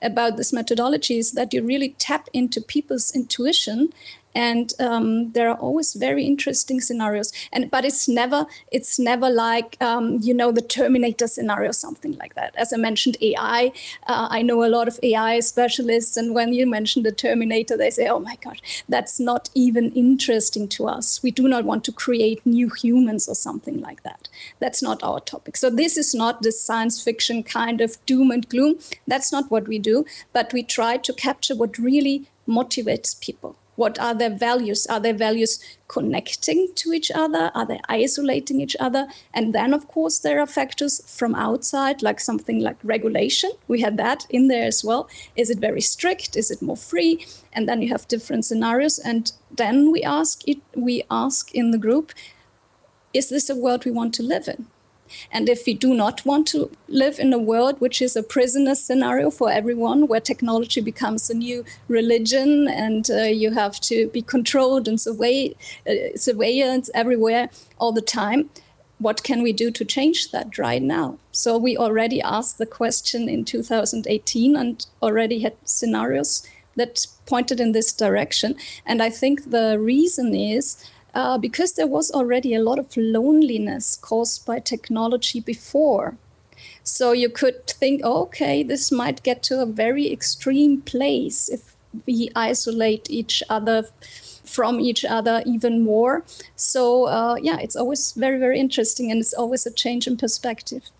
about 0.00 0.36
this 0.36 0.52
methodology 0.52 1.18
is 1.18 1.32
that 1.32 1.52
you 1.52 1.62
really 1.62 1.90
tap 1.98 2.28
into 2.32 2.60
people's 2.60 3.14
intuition 3.14 3.92
and 4.34 4.72
um, 4.80 5.32
there 5.32 5.50
are 5.50 5.56
always 5.56 5.94
very 5.94 6.24
interesting 6.24 6.80
scenarios. 6.80 7.32
And 7.52 7.70
but 7.70 7.84
it's 7.84 8.08
never 8.08 8.46
it's 8.70 8.98
never 8.98 9.28
like 9.30 9.76
um, 9.80 10.18
you 10.20 10.34
know 10.34 10.52
the 10.52 10.62
Terminator 10.62 11.26
scenario, 11.26 11.72
something 11.72 12.16
like 12.18 12.34
that. 12.34 12.54
As 12.56 12.72
I 12.72 12.76
mentioned, 12.76 13.16
AI. 13.20 13.72
Uh, 14.06 14.28
I 14.30 14.42
know 14.42 14.64
a 14.64 14.68
lot 14.68 14.88
of 14.88 14.98
AI 15.02 15.40
specialists, 15.40 16.16
and 16.16 16.34
when 16.34 16.52
you 16.52 16.66
mention 16.66 17.02
the 17.02 17.12
Terminator, 17.12 17.76
they 17.76 17.90
say, 17.90 18.08
"Oh 18.08 18.20
my 18.20 18.36
God, 18.42 18.60
that's 18.88 19.20
not 19.20 19.50
even 19.54 19.92
interesting 19.92 20.68
to 20.68 20.88
us. 20.88 21.22
We 21.22 21.30
do 21.30 21.48
not 21.48 21.64
want 21.64 21.84
to 21.84 21.92
create 21.92 22.44
new 22.46 22.70
humans 22.70 23.28
or 23.28 23.34
something 23.34 23.80
like 23.80 24.02
that. 24.02 24.28
That's 24.60 24.82
not 24.82 25.02
our 25.02 25.20
topic." 25.20 25.56
So 25.56 25.70
this 25.70 25.96
is 25.96 26.14
not 26.14 26.42
the 26.42 26.52
science 26.52 27.02
fiction 27.02 27.42
kind 27.42 27.80
of 27.80 28.04
doom 28.06 28.30
and 28.30 28.48
gloom. 28.48 28.78
That's 29.06 29.32
not 29.32 29.50
what 29.50 29.68
we 29.68 29.78
do. 29.78 30.04
But 30.32 30.52
we 30.52 30.62
try 30.62 30.96
to 30.96 31.12
capture 31.12 31.54
what 31.54 31.78
really 31.78 32.26
motivates 32.48 33.18
people. 33.20 33.56
What 33.82 33.98
are 33.98 34.14
their 34.14 34.30
values? 34.30 34.86
Are 34.86 35.00
their 35.00 35.18
values 35.28 35.58
connecting 35.88 36.68
to 36.76 36.92
each 36.92 37.10
other? 37.10 37.50
Are 37.52 37.66
they 37.66 37.80
isolating 37.88 38.60
each 38.60 38.76
other? 38.78 39.08
And 39.34 39.52
then, 39.52 39.74
of 39.74 39.88
course, 39.88 40.20
there 40.20 40.38
are 40.38 40.46
factors 40.46 41.00
from 41.18 41.34
outside, 41.34 42.00
like 42.00 42.20
something 42.20 42.60
like 42.60 42.76
regulation. 42.84 43.50
We 43.66 43.80
had 43.80 43.96
that 43.96 44.26
in 44.30 44.46
there 44.46 44.66
as 44.66 44.84
well. 44.84 45.08
Is 45.34 45.50
it 45.50 45.58
very 45.58 45.80
strict? 45.80 46.36
Is 46.36 46.48
it 46.52 46.62
more 46.62 46.76
free? 46.76 47.26
And 47.52 47.68
then 47.68 47.82
you 47.82 47.88
have 47.88 48.06
different 48.06 48.44
scenarios. 48.44 49.00
And 49.00 49.32
then 49.50 49.90
we 49.90 50.04
ask 50.04 50.46
it. 50.46 50.60
We 50.76 51.02
ask 51.10 51.52
in 51.52 51.72
the 51.72 51.82
group: 51.86 52.12
Is 53.12 53.30
this 53.30 53.50
a 53.50 53.56
world 53.56 53.84
we 53.84 53.90
want 53.90 54.14
to 54.14 54.22
live 54.22 54.46
in? 54.46 54.66
And 55.30 55.48
if 55.48 55.66
we 55.66 55.74
do 55.74 55.94
not 55.94 56.24
want 56.24 56.46
to 56.48 56.70
live 56.88 57.18
in 57.18 57.32
a 57.32 57.38
world 57.38 57.80
which 57.80 58.00
is 58.02 58.16
a 58.16 58.22
prisoner 58.22 58.74
scenario 58.74 59.30
for 59.30 59.50
everyone, 59.50 60.08
where 60.08 60.20
technology 60.20 60.80
becomes 60.80 61.30
a 61.30 61.34
new 61.34 61.64
religion 61.88 62.68
and 62.68 63.10
uh, 63.10 63.22
you 63.22 63.52
have 63.52 63.80
to 63.80 64.08
be 64.08 64.22
controlled 64.22 64.88
and 64.88 65.00
survey, 65.00 65.54
uh, 65.88 66.16
surveillance 66.16 66.90
everywhere 66.94 67.48
all 67.78 67.92
the 67.92 68.02
time, 68.02 68.50
what 68.98 69.24
can 69.24 69.42
we 69.42 69.52
do 69.52 69.70
to 69.72 69.84
change 69.84 70.30
that 70.30 70.58
right 70.58 70.82
now? 70.82 71.18
So 71.32 71.58
we 71.58 71.76
already 71.76 72.22
asked 72.22 72.58
the 72.58 72.66
question 72.66 73.28
in 73.28 73.44
2018 73.44 74.56
and 74.56 74.86
already 75.02 75.40
had 75.40 75.56
scenarios 75.64 76.46
that 76.76 77.06
pointed 77.26 77.60
in 77.60 77.72
this 77.72 77.92
direction. 77.92 78.54
And 78.86 79.02
I 79.02 79.10
think 79.10 79.50
the 79.50 79.78
reason 79.78 80.34
is 80.34 80.76
uh, 81.14 81.38
because 81.38 81.74
there 81.74 81.86
was 81.86 82.10
already 82.10 82.54
a 82.54 82.62
lot 82.62 82.78
of 82.78 82.96
loneliness 82.96 83.96
caused 83.96 84.46
by 84.46 84.58
technology 84.58 85.40
before. 85.40 86.16
So 86.82 87.12
you 87.12 87.28
could 87.28 87.66
think, 87.66 88.00
oh, 88.04 88.22
okay, 88.22 88.62
this 88.62 88.90
might 88.90 89.22
get 89.22 89.42
to 89.44 89.60
a 89.60 89.66
very 89.66 90.12
extreme 90.12 90.80
place 90.80 91.48
if 91.48 91.74
we 92.06 92.30
isolate 92.34 93.10
each 93.10 93.42
other 93.48 93.84
from 94.44 94.80
each 94.80 95.04
other 95.04 95.42
even 95.46 95.82
more. 95.82 96.24
So 96.56 97.04
uh, 97.06 97.36
yeah, 97.40 97.58
it's 97.58 97.76
always 97.76 98.12
very, 98.12 98.38
very 98.38 98.58
interesting, 98.58 99.10
and 99.10 99.20
it's 99.20 99.34
always 99.34 99.66
a 99.66 99.70
change 99.72 100.06
in 100.06 100.16
perspective. 100.16 100.90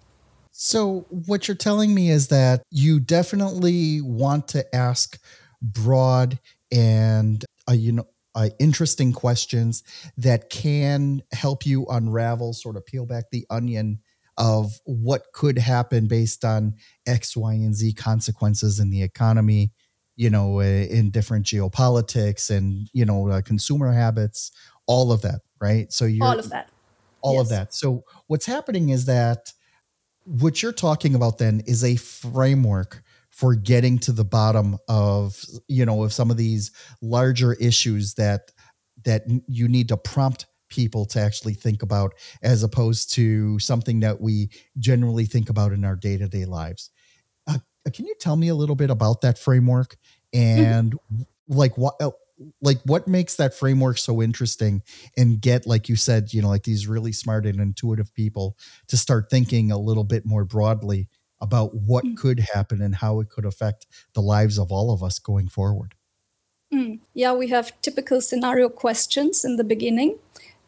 So 0.50 1.06
what 1.08 1.48
you're 1.48 1.56
telling 1.56 1.94
me 1.94 2.10
is 2.10 2.28
that 2.28 2.62
you 2.70 3.00
definitely 3.00 4.00
want 4.00 4.48
to 4.48 4.74
ask 4.74 5.18
broad 5.60 6.38
and 6.70 7.44
uh, 7.68 7.72
you 7.72 7.92
know 7.92 8.06
uh, 8.34 8.48
interesting 8.58 9.12
questions 9.12 9.82
that 10.16 10.50
can 10.50 11.22
help 11.32 11.66
you 11.66 11.86
unravel, 11.86 12.52
sort 12.52 12.76
of 12.76 12.86
peel 12.86 13.06
back 13.06 13.24
the 13.30 13.46
onion 13.50 14.00
of 14.38 14.72
what 14.84 15.24
could 15.32 15.58
happen 15.58 16.06
based 16.06 16.44
on 16.44 16.74
X, 17.06 17.36
Y, 17.36 17.52
and 17.52 17.74
Z 17.74 17.92
consequences 17.92 18.80
in 18.80 18.90
the 18.90 19.02
economy, 19.02 19.72
you 20.16 20.30
know, 20.30 20.60
uh, 20.60 20.64
in 20.64 21.10
different 21.10 21.44
geopolitics 21.44 22.50
and, 22.50 22.88
you 22.92 23.04
know, 23.04 23.28
uh, 23.28 23.42
consumer 23.42 23.92
habits, 23.92 24.50
all 24.86 25.12
of 25.12 25.22
that, 25.22 25.40
right? 25.60 25.92
So 25.92 26.06
you're 26.06 26.26
all 26.26 26.38
of 26.38 26.50
that. 26.50 26.70
All 27.20 27.34
yes. 27.34 27.42
of 27.42 27.48
that. 27.50 27.74
So 27.74 28.04
what's 28.26 28.46
happening 28.46 28.88
is 28.88 29.04
that 29.04 29.52
what 30.24 30.62
you're 30.62 30.72
talking 30.72 31.14
about 31.14 31.38
then 31.38 31.62
is 31.66 31.84
a 31.84 31.96
framework 31.96 33.02
for 33.32 33.54
getting 33.54 33.98
to 33.98 34.12
the 34.12 34.24
bottom 34.24 34.76
of 34.88 35.44
you 35.66 35.84
know 35.84 36.04
of 36.04 36.12
some 36.12 36.30
of 36.30 36.36
these 36.36 36.70
larger 37.00 37.54
issues 37.54 38.14
that 38.14 38.52
that 39.04 39.22
you 39.48 39.66
need 39.66 39.88
to 39.88 39.96
prompt 39.96 40.46
people 40.68 41.04
to 41.04 41.20
actually 41.20 41.54
think 41.54 41.82
about 41.82 42.14
as 42.42 42.62
opposed 42.62 43.12
to 43.12 43.58
something 43.58 44.00
that 44.00 44.20
we 44.20 44.48
generally 44.78 45.26
think 45.26 45.50
about 45.50 45.72
in 45.72 45.84
our 45.84 45.96
day-to-day 45.96 46.44
lives 46.44 46.90
uh, 47.48 47.58
can 47.92 48.06
you 48.06 48.14
tell 48.20 48.36
me 48.36 48.48
a 48.48 48.54
little 48.54 48.76
bit 48.76 48.90
about 48.90 49.22
that 49.22 49.38
framework 49.38 49.96
mm-hmm. 50.34 50.60
and 50.60 50.92
mm-hmm. 50.92 51.22
like 51.48 51.76
what 51.76 51.94
uh, 52.00 52.10
like 52.60 52.80
what 52.84 53.06
makes 53.06 53.36
that 53.36 53.54
framework 53.54 53.98
so 53.98 54.22
interesting 54.22 54.82
and 55.16 55.40
get 55.40 55.66
like 55.66 55.88
you 55.88 55.96
said 55.96 56.32
you 56.32 56.42
know 56.42 56.48
like 56.48 56.64
these 56.64 56.86
really 56.86 57.12
smart 57.12 57.46
and 57.46 57.60
intuitive 57.60 58.12
people 58.14 58.56
to 58.88 58.96
start 58.96 59.30
thinking 59.30 59.70
a 59.70 59.78
little 59.78 60.04
bit 60.04 60.26
more 60.26 60.44
broadly 60.44 61.08
about 61.42 61.74
what 61.74 62.04
mm. 62.04 62.16
could 62.16 62.40
happen 62.54 62.80
and 62.80 62.94
how 62.94 63.20
it 63.20 63.28
could 63.28 63.44
affect 63.44 63.86
the 64.14 64.22
lives 64.22 64.58
of 64.58 64.72
all 64.72 64.92
of 64.92 65.02
us 65.02 65.18
going 65.18 65.48
forward. 65.48 65.94
Mm. 66.72 67.00
Yeah, 67.12 67.34
we 67.34 67.48
have 67.48 67.78
typical 67.82 68.22
scenario 68.22 68.70
questions 68.70 69.44
in 69.44 69.56
the 69.56 69.64
beginning 69.64 70.18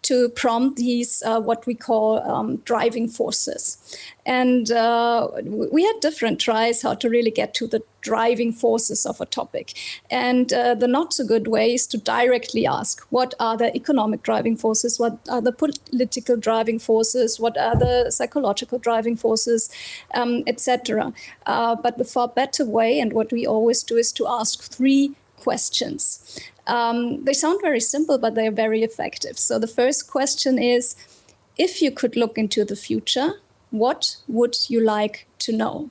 to 0.04 0.28
prompt 0.30 0.76
these 0.76 1.22
uh, 1.24 1.40
what 1.40 1.66
we 1.66 1.74
call 1.74 2.20
um, 2.22 2.56
driving 2.58 3.08
forces. 3.08 3.78
And 4.26 4.70
uh, 4.70 5.28
we 5.44 5.82
had 5.82 6.00
different 6.00 6.40
tries 6.40 6.82
how 6.82 6.94
to 6.94 7.10
really 7.10 7.30
get 7.30 7.52
to 7.54 7.66
the 7.66 7.82
driving 8.00 8.52
forces 8.52 9.04
of 9.06 9.20
a 9.20 9.26
topic. 9.26 9.74
And 10.10 10.52
uh, 10.52 10.74
the 10.74 10.86
not 10.86 11.12
so 11.14 11.24
good 11.26 11.46
way 11.46 11.74
is 11.74 11.86
to 11.88 11.98
directly 11.98 12.66
ask 12.66 13.02
what 13.10 13.34
are 13.40 13.56
the 13.56 13.74
economic 13.74 14.22
driving 14.22 14.56
forces, 14.56 14.98
what 14.98 15.18
are 15.30 15.40
the 15.40 15.52
political 15.52 16.36
driving 16.36 16.78
forces, 16.78 17.40
what 17.40 17.58
are 17.58 17.76
the 17.76 18.10
psychological 18.10 18.78
driving 18.78 19.16
forces, 19.16 19.70
um, 20.14 20.42
etc. 20.46 21.12
Uh, 21.46 21.74
but 21.74 21.98
the 21.98 22.04
far 22.04 22.28
better 22.28 22.64
way, 22.64 23.00
and 23.00 23.12
what 23.12 23.32
we 23.32 23.46
always 23.46 23.82
do, 23.82 23.96
is 23.96 24.12
to 24.12 24.26
ask 24.28 24.62
three 24.62 25.14
questions. 25.44 26.02
Um, 26.66 27.24
they 27.24 27.34
sound 27.34 27.60
very 27.60 27.80
simple, 27.80 28.18
but 28.18 28.34
they're 28.34 28.62
very 28.64 28.82
effective. 28.82 29.38
So 29.38 29.58
the 29.58 29.74
first 29.80 30.00
question 30.16 30.58
is 30.58 30.96
if 31.56 31.82
you 31.82 31.90
could 31.90 32.16
look 32.16 32.38
into 32.38 32.64
the 32.64 32.76
future, 32.88 33.30
what 33.70 34.16
would 34.28 34.56
you 34.68 34.80
like 34.80 35.26
to 35.44 35.52
know? 35.52 35.90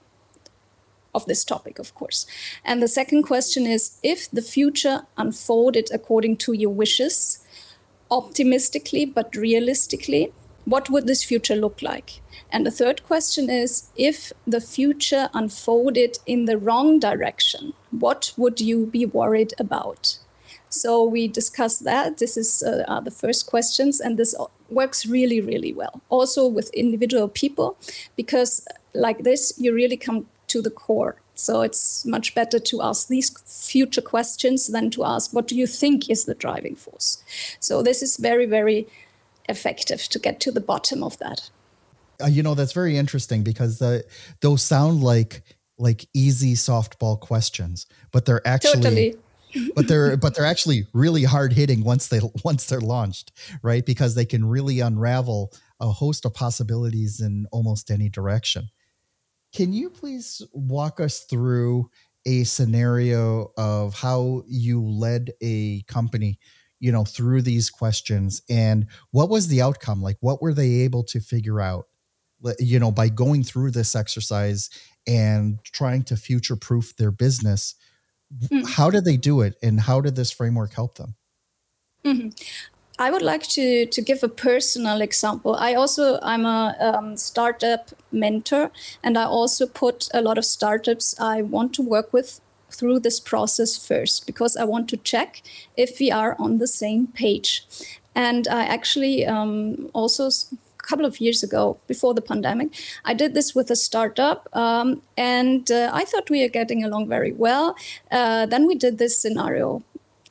Of 1.16 1.26
this 1.28 1.46
topic, 1.46 1.78
of 1.80 1.94
course. 1.94 2.26
And 2.66 2.82
the 2.82 2.88
second 2.88 3.22
question 3.22 3.68
is 3.68 4.00
if 4.02 4.32
the 4.32 4.42
future 4.42 5.06
unfolded 5.16 5.90
according 5.94 6.38
to 6.38 6.54
your 6.54 6.74
wishes, 6.74 7.40
optimistically 8.10 9.06
but 9.06 9.36
realistically, 9.36 10.34
what 10.66 10.90
would 10.90 11.08
this 11.08 11.24
future 11.24 11.56
look 11.56 11.82
like? 11.82 12.22
And 12.52 12.66
the 12.66 12.72
third 12.72 13.04
question 13.04 13.50
is 13.50 13.90
if 13.96 14.32
the 14.46 14.62
future 14.62 15.30
unfolded 15.34 16.20
in 16.26 16.46
the 16.46 16.58
wrong 16.58 17.00
direction, 17.00 17.74
what 17.92 18.34
would 18.38 18.62
you 18.62 18.86
be 18.86 19.06
worried 19.06 19.54
about? 19.60 20.20
So 20.70 21.04
we 21.04 21.28
discussed 21.28 21.84
that. 21.84 22.18
This 22.18 22.36
is 22.38 22.64
uh, 22.64 23.00
the 23.02 23.12
first 23.12 23.46
questions, 23.46 24.00
and 24.00 24.18
this 24.18 24.36
works 24.70 25.06
really, 25.06 25.40
really 25.40 25.74
well. 25.74 26.02
Also 26.10 26.48
with 26.48 26.74
individual 26.74 27.28
people, 27.28 27.78
because 28.16 28.66
like 28.94 29.24
this, 29.24 29.54
you 29.58 29.74
really 29.74 29.98
come 29.98 30.28
to 30.48 30.62
the 30.62 30.72
core. 30.72 31.18
So 31.36 31.62
it's 31.62 32.06
much 32.06 32.36
better 32.36 32.60
to 32.60 32.82
ask 32.82 33.08
these 33.08 33.32
future 33.72 34.02
questions 34.02 34.68
than 34.68 34.92
to 34.92 35.04
ask, 35.04 35.34
what 35.34 35.48
do 35.48 35.56
you 35.56 35.66
think 35.66 36.10
is 36.10 36.26
the 36.26 36.36
driving 36.36 36.76
force? 36.76 37.24
So 37.60 37.82
this 37.82 38.04
is 38.04 38.18
very, 38.18 38.46
very 38.46 38.88
effective 39.50 40.02
to 40.10 40.20
get 40.20 40.40
to 40.42 40.52
the 40.52 40.62
bottom 40.62 41.04
of 41.04 41.18
that. 41.20 41.50
Uh, 42.22 42.28
you 42.28 42.44
know, 42.44 42.56
that's 42.56 42.74
very 42.74 42.98
interesting 42.98 43.44
because 43.44 43.80
the, 43.80 44.04
those 44.42 44.62
sound 44.62 45.02
like 45.02 45.44
like 45.80 46.08
easy 46.14 46.54
softball 46.54 47.20
questions, 47.20 47.88
but 48.12 48.26
they're 48.26 48.48
actually 48.48 48.82
totally 48.82 49.16
but 49.76 49.88
they're 49.88 50.18
but 50.18 50.36
they're 50.36 50.46
actually 50.46 50.88
really 50.94 51.24
hard 51.24 51.54
hitting 51.54 51.84
once 51.84 52.08
they 52.08 52.20
once 52.44 52.66
they're 52.66 52.82
launched, 52.82 53.32
right? 53.62 53.86
Because 53.86 54.16
they 54.16 54.26
can 54.26 54.46
really 54.46 54.80
unravel 54.80 55.52
a 55.80 55.88
host 55.88 56.26
of 56.26 56.34
possibilities 56.34 57.20
in 57.20 57.46
almost 57.52 57.92
any 57.92 58.10
direction. 58.10 58.70
Can 59.54 59.74
you 59.74 59.90
please 59.90 60.42
walk 60.54 61.00
us 61.00 61.26
through 61.30 61.90
a 62.26 62.44
scenario 62.46 63.52
of 63.58 63.94
how 63.94 64.44
you 64.48 64.82
led 64.82 65.32
a 65.42 65.82
company, 65.84 66.40
you 66.84 66.92
know, 66.92 67.06
through 67.06 67.42
these 67.42 67.70
questions 67.70 68.42
and 68.50 68.88
what 69.12 69.30
was 69.30 69.48
the 69.48 69.62
outcome? 69.62 70.02
Like 70.02 70.18
what 70.20 70.42
were 70.42 70.54
they 70.54 70.72
able 70.86 71.04
to 71.06 71.20
figure 71.20 71.62
out? 71.62 71.86
You 72.60 72.80
know, 72.80 72.92
by 72.92 73.08
going 73.10 73.44
through 73.44 73.72
this 73.72 73.96
exercise 73.96 74.70
and 75.08 75.60
trying 75.64 76.04
to 76.04 76.18
future 76.18 76.58
proof 76.58 76.96
their 76.98 77.12
business 77.12 77.76
Mm-hmm. 78.40 78.66
How 78.66 78.90
did 78.90 79.06
they 79.06 79.18
do 79.18 79.42
it, 79.42 79.56
and 79.62 79.80
how 79.80 80.02
did 80.02 80.16
this 80.16 80.32
framework 80.32 80.74
help 80.74 80.98
them? 80.98 81.16
Mm-hmm. 82.04 82.30
I 83.00 83.12
would 83.12 83.22
like 83.22 83.44
to 83.50 83.86
to 83.86 84.02
give 84.02 84.24
a 84.24 84.30
personal 84.30 85.02
example. 85.02 85.56
I 85.56 85.74
also 85.74 86.20
I'm 86.22 86.46
a 86.46 86.76
um, 86.80 87.18
startup 87.18 87.92
mentor, 88.12 88.72
and 89.04 89.18
I 89.18 89.26
also 89.26 89.68
put 89.68 90.10
a 90.14 90.22
lot 90.22 90.38
of 90.38 90.46
startups 90.46 91.16
I 91.20 91.42
want 91.42 91.74
to 91.76 91.82
work 91.82 92.14
with 92.14 92.42
through 92.74 93.00
this 93.00 93.20
process 93.20 93.78
first 93.78 94.26
because 94.26 94.58
I 94.58 94.64
want 94.64 94.90
to 94.90 94.98
check 94.98 95.42
if 95.78 96.00
we 96.00 96.12
are 96.12 96.36
on 96.40 96.58
the 96.58 96.68
same 96.68 97.08
page. 97.08 97.66
And 98.16 98.48
I 98.48 98.66
actually 98.66 99.26
um, 99.26 99.90
also 99.94 100.28
a 100.28 100.84
couple 100.84 101.06
of 101.06 101.20
years 101.22 101.44
ago, 101.44 101.78
before 101.88 102.14
the 102.14 102.22
pandemic, 102.22 102.70
I 103.06 103.14
did 103.14 103.34
this 103.34 103.56
with 103.56 103.72
a 103.72 103.76
startup, 103.76 104.50
um, 104.54 105.02
and 105.18 105.72
uh, 105.72 105.90
I 105.94 106.04
thought 106.04 106.30
we 106.30 106.44
are 106.44 106.50
getting 106.50 106.84
along 106.84 107.08
very 107.08 107.32
well. 107.32 107.76
Uh, 108.12 108.46
then 108.46 108.68
we 108.68 108.76
did 108.76 108.98
this 108.98 109.20
scenario 109.20 109.82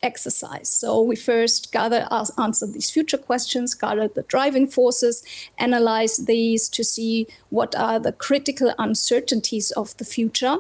exercise. 0.03 0.69
So 0.69 1.01
we 1.01 1.17
first 1.17 1.73
gather, 1.73 2.07
answer 2.39 2.67
these 2.67 2.91
future 2.91 3.19
questions, 3.19 3.75
gather 3.75 4.09
the 4.09 4.23
driving 4.23 4.67
forces, 4.67 5.23
analyze 5.59 6.17
these 6.27 6.69
to 6.71 6.85
see 6.85 7.27
what 7.51 7.75
are 7.75 7.99
the 7.99 8.13
critical 8.13 8.75
uncertainties 8.79 9.71
of 9.73 9.97
the 9.97 10.05
future, 10.05 10.59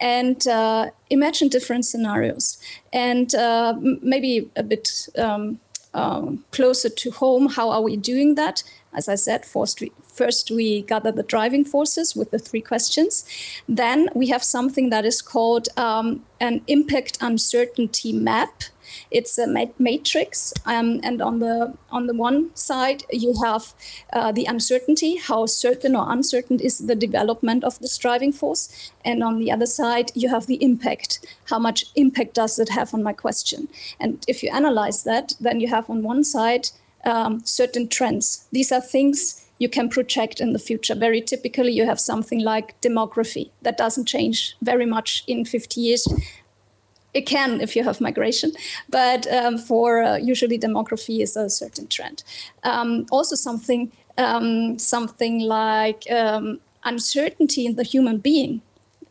and 0.00 0.46
uh, 0.48 0.90
imagine 1.10 1.48
different 1.48 1.84
scenarios. 1.84 2.58
And 2.92 3.34
uh, 3.34 3.74
maybe 3.80 4.50
a 4.56 4.62
bit 4.62 5.08
um, 5.18 5.60
um, 5.92 6.44
closer 6.50 6.88
to 6.88 7.10
home, 7.10 7.48
how 7.48 7.70
are 7.70 7.82
we 7.82 7.96
doing 7.96 8.34
that? 8.36 8.62
As 8.92 9.08
I 9.08 9.14
said, 9.14 9.44
first 9.44 9.80
we, 9.80 9.92
first 10.02 10.50
we 10.50 10.82
gather 10.82 11.12
the 11.12 11.22
driving 11.22 11.64
forces 11.64 12.16
with 12.16 12.30
the 12.32 12.38
three 12.38 12.60
questions. 12.60 13.24
Then 13.68 14.08
we 14.14 14.28
have 14.28 14.42
something 14.42 14.90
that 14.90 15.04
is 15.04 15.22
called 15.22 15.68
um, 15.76 16.24
an 16.40 16.62
impact 16.66 17.18
uncertainty 17.20 18.12
map. 18.12 18.64
It's 19.12 19.38
a 19.38 19.46
matrix, 19.78 20.52
um, 20.66 21.00
and 21.04 21.22
on 21.22 21.38
the 21.38 21.74
on 21.92 22.08
the 22.08 22.14
one 22.14 22.50
side 22.56 23.04
you 23.12 23.34
have 23.40 23.72
uh, 24.12 24.32
the 24.32 24.46
uncertainty, 24.46 25.16
how 25.16 25.46
certain 25.46 25.94
or 25.94 26.10
uncertain 26.10 26.58
is 26.58 26.78
the 26.78 26.96
development 26.96 27.62
of 27.62 27.78
this 27.78 27.96
driving 27.96 28.32
force, 28.32 28.90
and 29.04 29.22
on 29.22 29.38
the 29.38 29.52
other 29.52 29.66
side 29.66 30.10
you 30.16 30.28
have 30.28 30.46
the 30.46 30.60
impact, 30.60 31.24
how 31.44 31.58
much 31.60 31.84
impact 31.94 32.34
does 32.34 32.58
it 32.58 32.70
have 32.70 32.92
on 32.92 33.04
my 33.04 33.12
question? 33.12 33.68
And 34.00 34.24
if 34.26 34.42
you 34.42 34.50
analyze 34.50 35.04
that, 35.04 35.34
then 35.38 35.60
you 35.60 35.68
have 35.68 35.88
on 35.88 36.02
one 36.02 36.24
side 36.24 36.70
um, 37.04 37.40
certain 37.44 37.88
trends. 37.88 38.46
These 38.52 38.72
are 38.72 38.80
things 38.80 39.46
you 39.58 39.68
can 39.68 39.88
project 39.88 40.40
in 40.40 40.52
the 40.52 40.58
future. 40.58 40.94
Very 40.94 41.20
typically, 41.20 41.72
you 41.72 41.86
have 41.86 42.00
something 42.00 42.40
like 42.40 42.80
demography 42.80 43.50
that 43.62 43.76
doesn't 43.76 44.06
change 44.06 44.56
very 44.62 44.86
much 44.86 45.22
in 45.26 45.44
50 45.44 45.80
years. 45.80 46.06
It 47.12 47.26
can 47.26 47.60
if 47.60 47.74
you 47.76 47.84
have 47.84 48.00
migration, 48.00 48.52
but 48.88 49.26
um, 49.32 49.58
for 49.58 50.02
uh, 50.02 50.16
usually 50.16 50.58
demography 50.58 51.20
is 51.20 51.36
a 51.36 51.50
certain 51.50 51.88
trend. 51.88 52.22
Um, 52.62 53.06
also, 53.10 53.34
something 53.34 53.90
um, 54.16 54.78
something 54.78 55.40
like 55.40 56.04
um, 56.10 56.60
uncertainty 56.84 57.66
in 57.66 57.74
the 57.76 57.82
human 57.82 58.18
being 58.18 58.62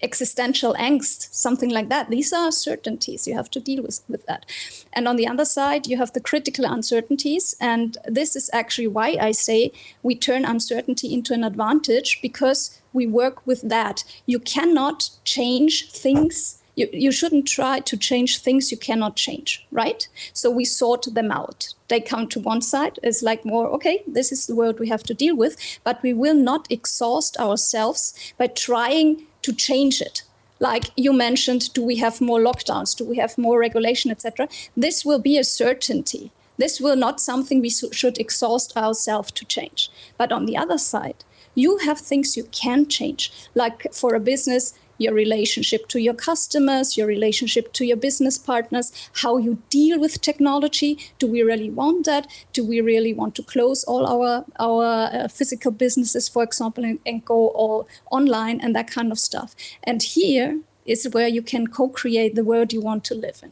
existential 0.02 0.74
angst, 0.76 1.34
something 1.34 1.70
like 1.70 1.90
that. 1.90 2.10
These 2.10 2.34
are 2.34 2.52
certainties. 2.52 3.28
You 3.28 3.36
have 3.36 3.52
to 3.52 3.60
deal 3.60 3.84
with, 3.84 4.02
with 4.08 4.26
that. 4.26 4.46
And 4.94 5.08
on 5.08 5.16
the 5.16 5.28
other 5.28 5.46
side, 5.46 5.88
you 5.88 5.98
have 5.98 6.14
the 6.14 6.22
critical 6.22 6.66
uncertainties. 6.66 7.56
And 7.60 7.98
this 8.06 8.36
is 8.36 8.50
actually 8.54 8.88
why 8.88 9.18
I 9.20 9.32
say 9.32 9.72
we 10.04 10.16
turn 10.16 10.46
uncertainty 10.46 11.14
into 11.14 11.34
an 11.34 11.44
advantage 11.44 12.22
because 12.22 12.80
we 12.94 13.06
work 13.06 13.46
with 13.46 13.62
that. 13.62 14.04
You 14.26 14.40
cannot 14.40 15.10
change 15.24 15.92
things 15.92 16.60
you, 16.80 16.88
you 16.94 17.12
shouldn't 17.12 17.46
try 17.46 17.82
to 17.82 17.98
change 17.98 18.40
things 18.40 18.72
you 18.72 18.78
cannot 18.78 19.18
change, 19.18 19.68
right? 19.70 20.08
So 20.32 20.50
we 20.50 20.64
sort 20.64 21.14
them 21.14 21.30
out. 21.30 21.74
They 21.90 22.00
come 22.00 22.28
to 22.30 22.40
one 22.40 22.62
side. 22.62 23.00
It's 23.04 23.22
like 23.22 23.44
more, 23.44 23.68
okay, 23.68 24.02
this 24.08 24.32
is 24.32 24.48
the 24.48 24.56
world 24.56 24.80
we 24.80 24.88
have 24.88 25.04
to 25.04 25.14
deal 25.14 25.36
with, 25.36 25.58
but 25.84 26.02
we 26.02 26.14
will 26.14 26.36
not 26.36 26.72
exhaust 26.72 27.38
ourselves 27.38 28.14
by 28.38 28.48
trying 28.48 29.26
to 29.42 29.54
change 29.54 30.02
it. 30.02 30.24
Like 30.60 30.92
you 30.98 31.14
mentioned 31.14 31.74
do 31.74 31.84
we 31.84 31.98
have 31.98 32.22
more 32.22 32.40
lockdowns? 32.40 32.96
Do 32.96 33.06
we 33.06 33.18
have 33.18 33.38
more 33.38 33.60
regulation 33.60 34.12
etc 34.12 34.48
this 34.76 35.06
will 35.06 35.20
be 35.20 35.38
a 35.38 35.44
certainty. 35.44 36.32
This 36.58 36.82
will 36.82 36.98
not 36.98 37.22
something 37.22 37.62
we 37.62 37.70
should 37.70 38.18
exhaust 38.18 38.76
ourselves 38.76 39.32
to 39.32 39.46
change. 39.46 39.90
But 40.18 40.32
on 40.32 40.46
the 40.46 40.58
other 40.58 40.78
side 40.78 41.24
you 41.56 41.78
have 41.80 42.00
things 42.00 42.38
you 42.38 42.46
can 42.52 42.88
change. 42.88 43.32
Like 43.56 43.94
for 43.94 44.16
a 44.16 44.20
business 44.20 44.74
your 45.00 45.14
relationship 45.14 45.88
to 45.88 46.00
your 46.00 46.14
customers, 46.14 46.96
your 46.98 47.08
relationship 47.08 47.74
to 47.74 47.86
your 47.86 47.98
business 47.98 48.38
partners, 48.38 48.92
how 49.24 49.38
you 49.38 49.58
deal 49.72 50.00
with 50.00 50.22
technology. 50.22 51.00
Do 51.18 51.26
we 51.26 51.42
really 51.42 51.72
want 51.72 52.06
that? 52.06 52.28
Do 52.54 52.64
we 52.64 52.82
really 52.82 53.14
want 53.14 53.34
to 53.36 53.44
close 53.44 53.84
all 53.84 54.06
our 54.06 54.46
our 54.60 55.10
uh, 55.12 55.28
physical 55.28 55.72
businesses, 55.72 56.30
for 56.30 56.44
example, 56.44 56.84
and, 56.84 57.00
and 57.06 57.26
go 57.26 57.48
all 57.50 57.88
online 58.12 58.62
and 58.62 58.76
that 58.76 58.92
kind 58.92 59.12
of 59.12 59.18
stuff? 59.18 59.56
And 59.84 60.04
here 60.04 60.60
is 60.86 61.08
where 61.14 61.28
you 61.28 61.42
can 61.42 61.68
co-create 61.68 62.36
the 62.36 62.44
world 62.44 62.74
you 62.74 62.82
want 62.82 63.04
to 63.06 63.16
live 63.16 63.42
in. 63.44 63.52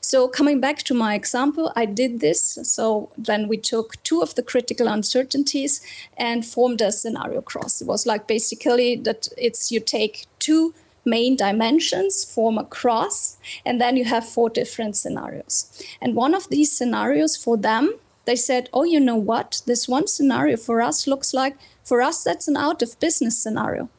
So 0.00 0.28
coming 0.28 0.60
back 0.60 0.82
to 0.82 0.94
my 0.94 1.14
example, 1.14 1.72
I 1.74 1.86
did 1.86 2.20
this. 2.20 2.58
So 2.62 3.10
then 3.16 3.48
we 3.48 3.56
took 3.56 4.02
two 4.02 4.20
of 4.20 4.34
the 4.34 4.42
critical 4.42 4.86
uncertainties 4.88 5.80
and 6.16 6.44
formed 6.44 6.82
a 6.82 6.92
scenario 6.92 7.40
cross. 7.40 7.80
It 7.80 7.86
was 7.86 8.06
like 8.06 8.26
basically 8.26 8.96
that 8.96 9.28
it's 9.38 9.72
you 9.72 9.80
take 9.80 10.26
two 10.38 10.74
main 11.04 11.36
dimensions 11.36 12.24
form 12.24 12.58
a 12.58 12.64
cross, 12.64 13.38
and 13.64 13.80
then 13.80 13.96
you 13.96 14.04
have 14.04 14.28
four 14.28 14.50
different 14.50 14.96
scenarios. 14.96 15.82
And 16.00 16.14
one 16.14 16.34
of 16.34 16.48
these 16.48 16.76
scenarios 16.76 17.36
for 17.36 17.56
them, 17.56 17.94
they 18.24 18.36
said, 18.36 18.70
Oh, 18.72 18.84
you 18.84 19.00
know 19.00 19.16
what? 19.16 19.62
This 19.66 19.88
one 19.88 20.06
scenario 20.06 20.56
for 20.56 20.80
us 20.80 21.06
looks 21.06 21.34
like, 21.34 21.56
for 21.82 22.00
us, 22.00 22.24
that's 22.24 22.48
an 22.48 22.56
out 22.56 22.82
of 22.82 22.98
business 22.98 23.38
scenario. 23.38 23.90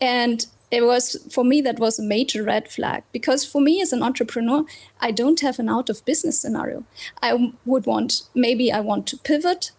And 0.00 0.46
it 0.70 0.84
was, 0.84 1.16
for 1.32 1.44
me, 1.44 1.60
that 1.62 1.78
was 1.78 1.98
a 1.98 2.02
major 2.02 2.42
red 2.42 2.68
flag 2.68 3.02
because 3.10 3.44
for 3.44 3.60
me 3.60 3.80
as 3.80 3.92
an 3.92 4.02
entrepreneur, 4.02 4.64
I 5.00 5.10
don't 5.10 5.40
have 5.40 5.58
an 5.58 5.68
out 5.68 5.88
of 5.88 6.04
business 6.04 6.40
scenario. 6.40 6.84
I 7.22 7.52
would 7.64 7.86
want, 7.86 8.22
maybe 8.34 8.70
I 8.70 8.80
want 8.80 9.06
to 9.08 9.16
pivot 9.16 9.72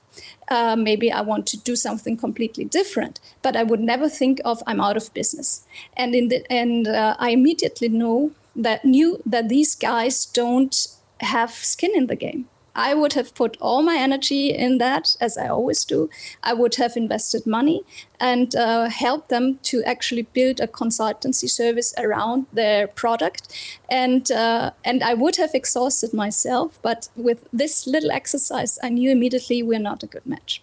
uh, 0.49 0.75
maybe 0.75 1.11
I 1.11 1.21
want 1.21 1.47
to 1.47 1.57
do 1.57 1.75
something 1.75 2.17
completely 2.17 2.65
different. 2.65 3.19
But 3.41 3.55
I 3.55 3.63
would 3.63 3.79
never 3.79 4.09
think 4.09 4.41
of 4.45 4.63
I'm 4.67 4.81
out 4.81 4.97
of 4.97 5.13
business. 5.13 5.65
And 5.95 6.15
in 6.15 6.29
the 6.29 6.51
and 6.51 6.87
uh, 6.87 7.15
I 7.19 7.31
immediately 7.31 7.89
know 7.89 8.31
that 8.55 8.83
knew 8.83 9.21
that 9.25 9.49
these 9.49 9.75
guys 9.75 10.25
don't 10.25 10.87
have 11.21 11.51
skin 11.51 11.91
in 11.95 12.07
the 12.07 12.15
game. 12.15 12.47
I 12.75 12.93
would 12.93 13.13
have 13.13 13.33
put 13.33 13.57
all 13.59 13.81
my 13.81 13.97
energy 13.97 14.49
in 14.49 14.77
that, 14.77 15.15
as 15.19 15.37
I 15.37 15.47
always 15.47 15.85
do. 15.85 16.09
I 16.43 16.53
would 16.53 16.75
have 16.75 16.95
invested 16.95 17.45
money 17.45 17.83
and 18.19 18.55
uh, 18.55 18.89
helped 18.89 19.29
them 19.29 19.59
to 19.63 19.83
actually 19.83 20.23
build 20.23 20.59
a 20.59 20.67
consultancy 20.67 21.49
service 21.49 21.93
around 21.97 22.45
their 22.53 22.87
product. 22.87 23.53
And 23.89 24.31
uh, 24.31 24.71
and 24.83 25.03
I 25.03 25.13
would 25.13 25.37
have 25.37 25.51
exhausted 25.53 26.13
myself, 26.13 26.79
but 26.81 27.09
with 27.15 27.47
this 27.51 27.87
little 27.87 28.11
exercise, 28.11 28.79
I 28.83 28.89
knew 28.89 29.11
immediately 29.11 29.63
we're 29.63 29.79
not 29.79 30.03
a 30.03 30.07
good 30.07 30.25
match. 30.25 30.61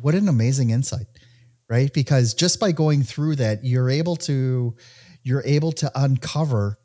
What 0.00 0.14
an 0.14 0.28
amazing 0.28 0.70
insight, 0.70 1.06
right? 1.68 1.92
Because 1.92 2.34
just 2.34 2.60
by 2.60 2.72
going 2.72 3.02
through 3.02 3.36
that, 3.36 3.64
you're 3.64 3.90
able 3.90 4.16
to 4.16 4.74
you're 5.22 5.42
able 5.44 5.72
to 5.72 5.90
uncover 5.94 6.78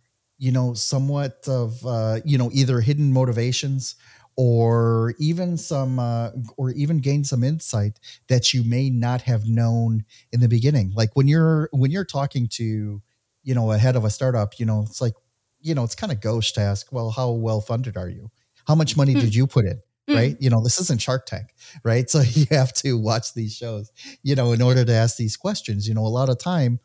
you 0.43 0.51
know, 0.51 0.73
somewhat 0.73 1.47
of, 1.47 1.85
uh, 1.85 2.19
you 2.25 2.37
know, 2.37 2.49
either 2.51 2.81
hidden 2.81 3.13
motivations 3.13 3.95
or 4.35 5.13
even 5.17 5.55
some, 5.55 5.99
uh, 5.99 6.31
or 6.57 6.71
even 6.71 6.99
gain 6.99 7.23
some 7.23 7.45
insight 7.45 7.97
that 8.27 8.53
you 8.53 8.61
may 8.65 8.89
not 8.89 9.21
have 9.21 9.47
known 9.47 10.03
in 10.33 10.41
the 10.41 10.49
beginning. 10.49 10.91
Like 10.93 11.11
when 11.13 11.29
you're, 11.29 11.69
when 11.71 11.91
you're 11.91 12.03
talking 12.03 12.49
to, 12.59 13.01
you 13.43 13.55
know, 13.55 13.71
a 13.71 13.77
head 13.77 13.95
of 13.95 14.03
a 14.03 14.09
startup, 14.09 14.59
you 14.59 14.65
know, 14.65 14.81
it's 14.81 14.99
like, 14.99 15.13
you 15.61 15.75
know, 15.75 15.85
it's 15.85 15.95
kind 15.95 16.11
of 16.11 16.19
gauche 16.19 16.51
to 16.51 16.59
ask, 16.59 16.91
well, 16.91 17.09
how 17.09 17.31
well 17.31 17.61
funded 17.61 17.95
are 17.95 18.09
you? 18.09 18.29
How 18.67 18.75
much 18.75 18.97
money 18.97 19.15
mm. 19.15 19.21
did 19.21 19.33
you 19.33 19.47
put 19.47 19.63
in? 19.63 19.79
Mm. 20.09 20.15
right? 20.15 20.37
You 20.41 20.49
know, 20.49 20.61
this 20.61 20.77
isn't 20.81 21.01
Shark 21.01 21.25
Tank, 21.25 21.47
right? 21.85 22.09
So 22.09 22.19
you 22.19 22.47
have 22.51 22.73
to 22.73 22.97
watch 22.97 23.33
these 23.33 23.55
shows, 23.55 23.89
you 24.23 24.35
know, 24.35 24.51
in 24.51 24.61
order 24.61 24.83
to 24.83 24.91
ask 24.91 25.15
these 25.15 25.37
questions. 25.37 25.87
You 25.87 25.93
know, 25.93 26.05
a 26.05 26.11
lot 26.19 26.27
of 26.27 26.37
time, 26.37 26.81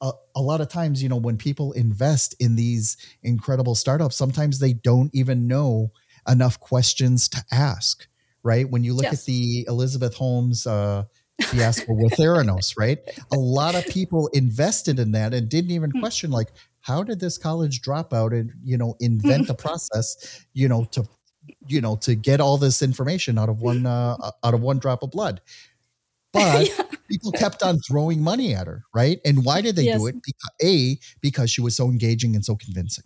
a, 0.00 0.12
a, 0.36 0.40
lot 0.40 0.60
of 0.60 0.68
times, 0.68 1.02
you 1.02 1.08
know, 1.08 1.16
when 1.16 1.36
people 1.36 1.72
invest 1.72 2.34
in 2.40 2.56
these 2.56 2.96
incredible 3.22 3.74
startups, 3.74 4.16
sometimes 4.16 4.58
they 4.58 4.72
don't 4.72 5.10
even 5.14 5.46
know 5.46 5.92
enough 6.28 6.58
questions 6.60 7.28
to 7.28 7.42
ask, 7.52 8.06
right? 8.42 8.68
When 8.68 8.84
you 8.84 8.94
look 8.94 9.04
yes. 9.04 9.20
at 9.20 9.26
the 9.26 9.66
Elizabeth 9.68 10.14
Holmes 10.14 10.66
uh, 10.66 11.04
fiasco 11.42 11.94
with 11.94 12.12
Theranos, 12.12 12.74
right? 12.78 12.98
A 13.32 13.36
lot 13.36 13.74
of 13.74 13.86
people 13.86 14.28
invested 14.28 14.98
in 14.98 15.12
that 15.12 15.34
and 15.34 15.48
didn't 15.48 15.70
even 15.70 15.90
hmm. 15.90 16.00
question, 16.00 16.30
like, 16.30 16.48
how 16.80 17.02
did 17.02 17.20
this 17.20 17.36
college 17.36 17.82
dropout 17.82 18.32
and 18.32 18.52
you 18.64 18.78
know 18.78 18.96
invent 19.00 19.46
the 19.46 19.54
process, 19.66 20.44
you 20.54 20.68
know, 20.68 20.84
to 20.92 21.06
you 21.66 21.80
know 21.80 21.96
to 21.96 22.14
get 22.14 22.40
all 22.40 22.56
this 22.56 22.82
information 22.82 23.38
out 23.38 23.48
of 23.48 23.60
one 23.60 23.86
uh, 23.86 24.16
out 24.44 24.54
of 24.54 24.60
one 24.60 24.78
drop 24.78 25.02
of 25.02 25.10
blood 25.10 25.40
but 26.32 26.68
yeah. 26.78 26.84
people 27.08 27.32
kept 27.32 27.62
on 27.62 27.78
throwing 27.78 28.22
money 28.22 28.54
at 28.54 28.66
her, 28.66 28.84
right? 28.94 29.20
And 29.24 29.44
why 29.44 29.60
did 29.60 29.76
they 29.76 29.84
yes. 29.84 29.98
do 29.98 30.06
it? 30.06 30.16
Because, 30.22 30.50
a 30.62 30.98
because 31.20 31.50
she 31.50 31.60
was 31.60 31.76
so 31.76 31.88
engaging 31.88 32.34
and 32.34 32.44
so 32.44 32.56
convincing, 32.56 33.04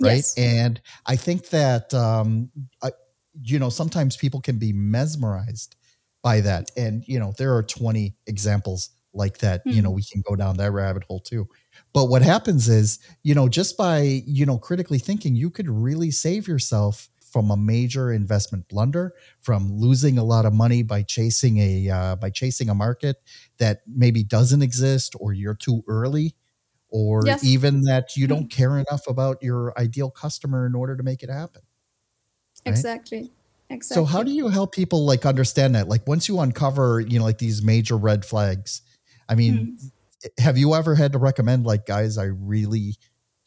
right? 0.00 0.16
Yes. 0.16 0.36
And 0.38 0.80
I 1.06 1.16
think 1.16 1.48
that 1.50 1.92
um, 1.94 2.50
I, 2.82 2.90
you 3.42 3.58
know 3.58 3.70
sometimes 3.70 4.16
people 4.16 4.40
can 4.40 4.58
be 4.58 4.72
mesmerized 4.72 5.76
by 6.22 6.40
that, 6.42 6.70
and 6.76 7.06
you 7.06 7.18
know 7.18 7.32
there 7.38 7.54
are 7.54 7.62
twenty 7.62 8.14
examples 8.26 8.90
like 9.14 9.38
that 9.38 9.60
mm-hmm. 9.60 9.76
you 9.76 9.82
know 9.82 9.90
hmm. 9.90 9.96
we 9.96 10.02
can 10.02 10.22
go 10.28 10.36
down 10.36 10.56
that 10.56 10.70
rabbit 10.70 11.02
hole 11.04 11.18
too 11.18 11.48
but 11.94 12.04
what 12.06 12.20
happens 12.22 12.68
is 12.68 12.98
you 13.22 13.34
know 13.34 13.48
just 13.48 13.76
by 13.76 14.00
you 14.26 14.44
know 14.44 14.58
critically 14.58 14.98
thinking 14.98 15.34
you 15.34 15.50
could 15.50 15.68
really 15.68 16.10
save 16.10 16.46
yourself 16.46 17.08
from 17.32 17.50
a 17.50 17.56
major 17.56 18.12
investment 18.12 18.68
blunder 18.68 19.14
from 19.40 19.72
losing 19.72 20.18
a 20.18 20.24
lot 20.24 20.44
of 20.44 20.52
money 20.52 20.82
by 20.82 21.02
chasing 21.02 21.58
a 21.58 21.90
uh, 21.90 22.16
by 22.16 22.30
chasing 22.30 22.68
a 22.68 22.74
market 22.74 23.16
that 23.58 23.82
maybe 23.86 24.22
doesn't 24.22 24.62
exist 24.62 25.14
or 25.20 25.32
you're 25.32 25.54
too 25.54 25.82
early 25.88 26.34
or 26.90 27.22
yes. 27.26 27.44
even 27.44 27.82
that 27.82 28.16
you 28.16 28.26
don't 28.26 28.42
hmm. 28.42 28.56
care 28.56 28.78
enough 28.78 29.06
about 29.06 29.42
your 29.42 29.78
ideal 29.78 30.10
customer 30.10 30.66
in 30.66 30.74
order 30.74 30.96
to 30.96 31.02
make 31.02 31.22
it 31.22 31.30
happen 31.30 31.62
right? 32.64 32.70
exactly 32.72 33.30
Exactly. 33.70 34.02
So 34.02 34.04
how 34.06 34.22
do 34.22 34.30
you 34.30 34.48
help 34.48 34.74
people 34.74 35.04
like 35.04 35.26
understand 35.26 35.74
that? 35.74 35.88
Like 35.88 36.06
once 36.06 36.28
you 36.28 36.40
uncover, 36.40 37.00
you 37.00 37.18
know, 37.18 37.24
like 37.24 37.38
these 37.38 37.62
major 37.62 37.96
red 37.96 38.24
flags, 38.24 38.82
I 39.28 39.34
mean, 39.34 39.78
mm. 39.78 40.40
have 40.42 40.56
you 40.56 40.74
ever 40.74 40.94
had 40.94 41.12
to 41.12 41.18
recommend 41.18 41.66
like 41.66 41.84
guys, 41.84 42.16
I 42.16 42.24
really 42.24 42.96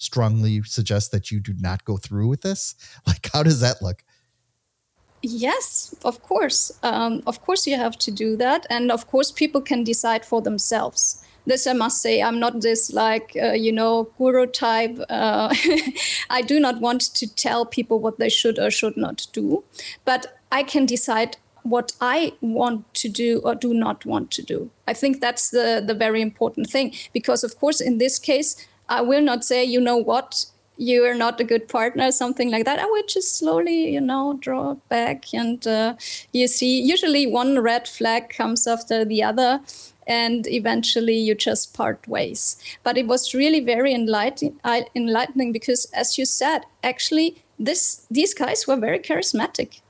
strongly 0.01 0.63
suggest 0.63 1.11
that 1.11 1.31
you 1.31 1.39
do 1.39 1.53
not 1.59 1.85
go 1.85 1.97
through 1.97 2.27
with 2.27 2.41
this? 2.41 2.75
Like 3.07 3.29
how 3.33 3.43
does 3.43 3.59
that 3.61 3.81
look? 3.81 4.03
Yes, 5.21 5.93
of 6.03 6.21
course. 6.23 6.71
Um, 6.81 7.21
of 7.27 7.41
course, 7.41 7.67
you 7.67 7.77
have 7.77 7.97
to 7.99 8.11
do 8.11 8.35
that. 8.37 8.65
And 8.69 8.91
of 8.91 9.05
course, 9.07 9.31
people 9.31 9.61
can 9.61 9.83
decide 9.83 10.25
for 10.25 10.41
themselves 10.41 11.23
this 11.45 11.65
i 11.65 11.73
must 11.73 12.01
say 12.01 12.21
i'm 12.21 12.39
not 12.39 12.61
this 12.61 12.93
like 12.93 13.35
uh, 13.41 13.51
you 13.51 13.71
know 13.71 14.09
guru 14.17 14.45
type 14.45 14.95
uh, 15.09 15.53
i 16.29 16.41
do 16.41 16.59
not 16.59 16.79
want 16.79 17.01
to 17.01 17.27
tell 17.35 17.65
people 17.65 17.99
what 17.99 18.19
they 18.19 18.29
should 18.29 18.59
or 18.59 18.69
should 18.69 18.95
not 18.95 19.27
do 19.33 19.63
but 20.05 20.37
i 20.51 20.61
can 20.61 20.85
decide 20.85 21.37
what 21.63 21.93
i 21.99 22.31
want 22.41 22.91
to 22.93 23.09
do 23.09 23.41
or 23.43 23.55
do 23.55 23.73
not 23.73 24.05
want 24.05 24.29
to 24.31 24.43
do 24.43 24.69
i 24.87 24.93
think 24.93 25.19
that's 25.19 25.49
the 25.49 25.83
the 25.85 25.93
very 25.95 26.21
important 26.21 26.69
thing 26.69 26.93
because 27.11 27.43
of 27.43 27.57
course 27.59 27.81
in 27.81 27.97
this 27.97 28.19
case 28.19 28.55
i 28.89 29.01
will 29.01 29.21
not 29.21 29.43
say 29.43 29.63
you 29.63 29.81
know 29.81 29.97
what 29.97 30.45
you 30.81 31.05
are 31.05 31.13
not 31.13 31.39
a 31.39 31.43
good 31.43 31.67
partner, 31.67 32.11
something 32.11 32.49
like 32.49 32.65
that. 32.65 32.79
I 32.79 32.85
will 32.85 33.03
just 33.07 33.37
slowly, 33.37 33.93
you 33.93 34.01
know, 34.01 34.37
draw 34.39 34.75
back. 34.89 35.31
And 35.31 35.65
uh, 35.67 35.95
you 36.33 36.47
see, 36.47 36.81
usually 36.81 37.27
one 37.27 37.59
red 37.59 37.87
flag 37.87 38.29
comes 38.29 38.65
after 38.65 39.05
the 39.05 39.21
other 39.21 39.61
and 40.07 40.47
eventually 40.47 41.17
you 41.17 41.35
just 41.35 41.75
part 41.75 42.07
ways. 42.07 42.57
But 42.81 42.97
it 42.97 43.05
was 43.05 43.35
really 43.35 43.59
very 43.59 43.93
enlightening, 43.93 44.59
enlightening 44.95 45.51
because, 45.51 45.85
as 45.93 46.17
you 46.17 46.25
said, 46.25 46.61
actually, 46.83 47.43
this 47.59 48.07
these 48.09 48.33
guys 48.33 48.65
were 48.65 48.75
very 48.75 48.99
charismatic. 48.99 49.81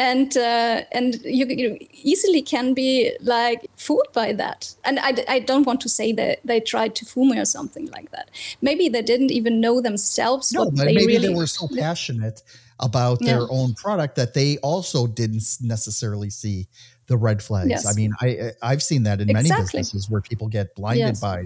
And 0.00 0.34
uh, 0.34 0.84
and 0.92 1.16
you, 1.24 1.44
you, 1.46 1.78
easily 1.92 2.40
can 2.40 2.72
be 2.72 3.14
like 3.20 3.66
fooled 3.76 4.08
by 4.14 4.32
that. 4.32 4.74
And 4.82 4.98
I, 4.98 5.12
I 5.28 5.40
don't 5.40 5.66
want 5.66 5.82
to 5.82 5.90
say 5.90 6.12
that 6.14 6.38
they 6.42 6.58
tried 6.58 6.94
to 6.94 7.04
fool 7.04 7.26
me 7.26 7.38
or 7.38 7.44
something 7.44 7.86
like 7.90 8.10
that. 8.12 8.30
Maybe 8.62 8.88
they 8.88 9.02
didn't 9.02 9.30
even 9.30 9.60
know 9.60 9.82
themselves. 9.82 10.54
No, 10.54 10.70
but 10.70 10.86
maybe 10.86 11.06
really, 11.06 11.28
they 11.28 11.34
were 11.34 11.46
so 11.46 11.68
passionate 11.76 12.40
about 12.78 13.20
their 13.20 13.40
yeah. 13.40 13.46
own 13.50 13.74
product 13.74 14.16
that 14.16 14.32
they 14.32 14.56
also 14.62 15.06
didn't 15.06 15.44
necessarily 15.60 16.30
see 16.30 16.66
the 17.08 17.18
red 17.18 17.42
flags. 17.42 17.68
Yes. 17.68 17.86
I 17.86 17.92
mean, 17.92 18.14
I 18.22 18.52
I've 18.62 18.82
seen 18.82 19.02
that 19.02 19.20
in 19.20 19.28
exactly. 19.28 19.50
many 19.50 19.62
businesses 19.62 20.08
where 20.08 20.22
people 20.22 20.48
get 20.48 20.74
blinded 20.76 21.08
yes. 21.08 21.20
by 21.20 21.44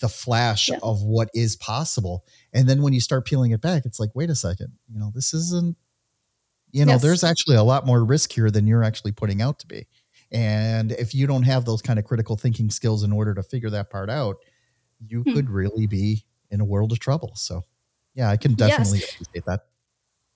the 0.00 0.08
flash 0.08 0.70
yeah. 0.70 0.78
of 0.82 1.04
what 1.04 1.30
is 1.34 1.54
possible. 1.54 2.24
And 2.52 2.68
then 2.68 2.82
when 2.82 2.94
you 2.94 3.00
start 3.00 3.26
peeling 3.26 3.52
it 3.52 3.60
back, 3.60 3.86
it's 3.86 4.00
like, 4.00 4.10
wait 4.16 4.28
a 4.28 4.34
second, 4.34 4.72
you 4.92 4.98
know, 4.98 5.12
this 5.14 5.32
isn't 5.32 5.76
you 6.72 6.84
know, 6.86 6.92
yes. 6.92 7.02
there's 7.02 7.24
actually 7.24 7.56
a 7.56 7.62
lot 7.62 7.86
more 7.86 8.04
risk 8.04 8.32
here 8.32 8.50
than 8.50 8.66
you're 8.66 8.82
actually 8.82 9.12
putting 9.12 9.42
out 9.42 9.58
to 9.60 9.66
be. 9.66 9.86
And 10.32 10.92
if 10.92 11.14
you 11.14 11.26
don't 11.26 11.42
have 11.42 11.66
those 11.66 11.82
kind 11.82 11.98
of 11.98 12.06
critical 12.06 12.36
thinking 12.36 12.70
skills 12.70 13.02
in 13.02 13.12
order 13.12 13.34
to 13.34 13.42
figure 13.42 13.70
that 13.70 13.90
part 13.90 14.08
out, 14.08 14.36
you 15.06 15.22
hmm. 15.22 15.34
could 15.34 15.50
really 15.50 15.86
be 15.86 16.24
in 16.50 16.60
a 16.60 16.64
world 16.64 16.90
of 16.90 16.98
trouble. 16.98 17.32
So, 17.34 17.62
yeah, 18.14 18.30
I 18.30 18.38
can 18.38 18.54
definitely 18.54 19.00
yes. 19.00 19.14
appreciate 19.14 19.44
that. 19.44 19.66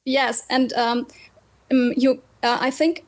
Yes, 0.05 0.45
and 0.49 0.73
um, 0.75 1.07
um 1.71 1.93
you, 1.97 2.23
uh, 2.43 2.59
I 2.61 2.71
think 2.71 3.05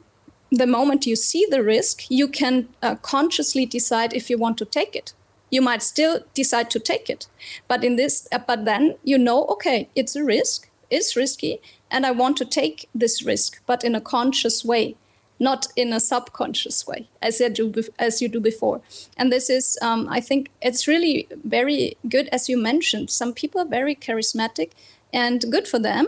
the 0.50 0.66
moment 0.66 1.06
you 1.06 1.14
see 1.14 1.46
the 1.48 1.62
risk, 1.62 2.10
you 2.10 2.26
can 2.26 2.68
uh, 2.82 2.96
consciously 2.96 3.66
decide 3.66 4.14
if 4.14 4.30
you 4.30 4.38
want 4.38 4.56
to 4.58 4.64
take 4.64 4.96
it. 4.96 5.12
You 5.50 5.62
might 5.62 5.82
still 5.82 6.20
decide 6.34 6.70
to 6.70 6.78
take 6.78 7.08
it, 7.08 7.26
but 7.68 7.84
in 7.84 7.96
this, 7.96 8.28
uh, 8.32 8.38
but 8.38 8.64
then 8.64 8.96
you 9.04 9.18
know, 9.18 9.44
okay, 9.46 9.88
it's 9.94 10.16
a 10.16 10.24
risk, 10.24 10.67
it's 10.90 11.16
risky, 11.16 11.60
and 11.90 12.04
I 12.06 12.10
want 12.10 12.36
to 12.38 12.44
take 12.44 12.88
this 12.94 13.22
risk, 13.22 13.60
but 13.66 13.84
in 13.84 13.94
a 13.94 14.00
conscious 14.00 14.64
way, 14.64 14.96
not 15.40 15.68
in 15.76 15.92
a 15.92 16.00
subconscious 16.00 16.86
way, 16.86 17.08
as 17.22 17.40
you 17.40 17.48
do 17.48 17.72
as 17.98 18.20
you 18.20 18.28
do 18.28 18.40
before. 18.40 18.80
And 19.16 19.32
this 19.32 19.48
is, 19.48 19.78
um, 19.82 20.08
I 20.10 20.20
think, 20.20 20.50
it's 20.60 20.88
really 20.88 21.28
very 21.44 21.96
good, 22.08 22.28
as 22.32 22.48
you 22.48 22.56
mentioned. 22.56 23.10
Some 23.10 23.32
people 23.32 23.60
are 23.60 23.68
very 23.68 23.94
charismatic 23.94 24.72
and 25.12 25.50
good 25.50 25.66
for 25.66 25.78
them 25.78 26.06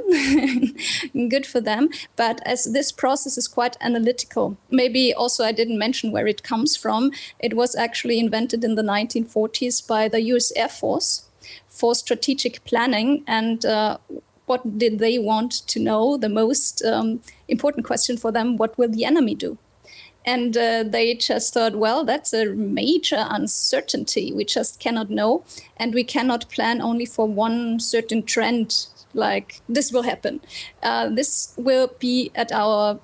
good 1.31 1.47
for 1.47 1.61
them 1.61 1.89
but 2.17 2.41
as 2.45 2.73
this 2.73 2.93
process 2.93 3.39
is 3.39 3.49
quite 3.49 3.77
analytical 3.81 4.57
maybe 4.71 5.15
also 5.15 5.43
i 5.45 5.53
didn't 5.53 5.79
mention 5.79 6.13
where 6.13 6.27
it 6.27 6.43
comes 6.43 6.77
from 6.77 7.11
it 7.39 7.55
was 7.55 7.75
actually 7.75 8.19
invented 8.19 8.63
in 8.63 8.75
the 8.75 8.83
1940s 8.83 9.87
by 9.87 10.07
the 10.07 10.21
us 10.21 10.53
air 10.55 10.69
force 10.69 11.25
for 11.67 11.95
strategic 11.95 12.63
planning 12.65 13.25
and 13.27 13.65
uh, 13.65 13.97
what 14.51 14.79
did 14.83 14.99
they 14.99 15.17
want 15.31 15.53
to 15.73 15.81
know 15.89 16.17
the 16.17 16.29
most 16.29 16.85
um, 16.85 17.21
important 17.49 17.87
question 17.87 18.17
for 18.17 18.33
them 18.33 18.57
what 18.57 18.77
will 18.79 18.89
the 18.99 19.05
enemy 19.05 19.35
do 19.35 19.57
and 20.25 20.57
uh, 20.57 20.85
they 20.87 21.15
just 21.15 21.55
thought, 21.55 21.77
well, 21.77 22.05
that's 22.05 22.33
a 22.35 22.47
major 22.47 23.27
uncertainty. 23.31 24.33
We 24.33 24.45
just 24.45 24.79
cannot 24.79 25.09
know. 25.09 25.45
And 25.77 25.95
we 25.95 26.05
cannot 26.05 26.51
plan 26.51 26.81
only 26.81 27.07
for 27.07 27.27
one 27.27 27.81
certain 27.81 28.23
trend, 28.23 28.87
like 29.15 29.61
this 29.69 29.91
will 29.93 30.03
happen. 30.03 30.41
Uh, 30.83 31.09
this 31.09 31.55
will 31.57 31.95
be 31.99 32.31
at 32.35 32.53
our 32.53 33.01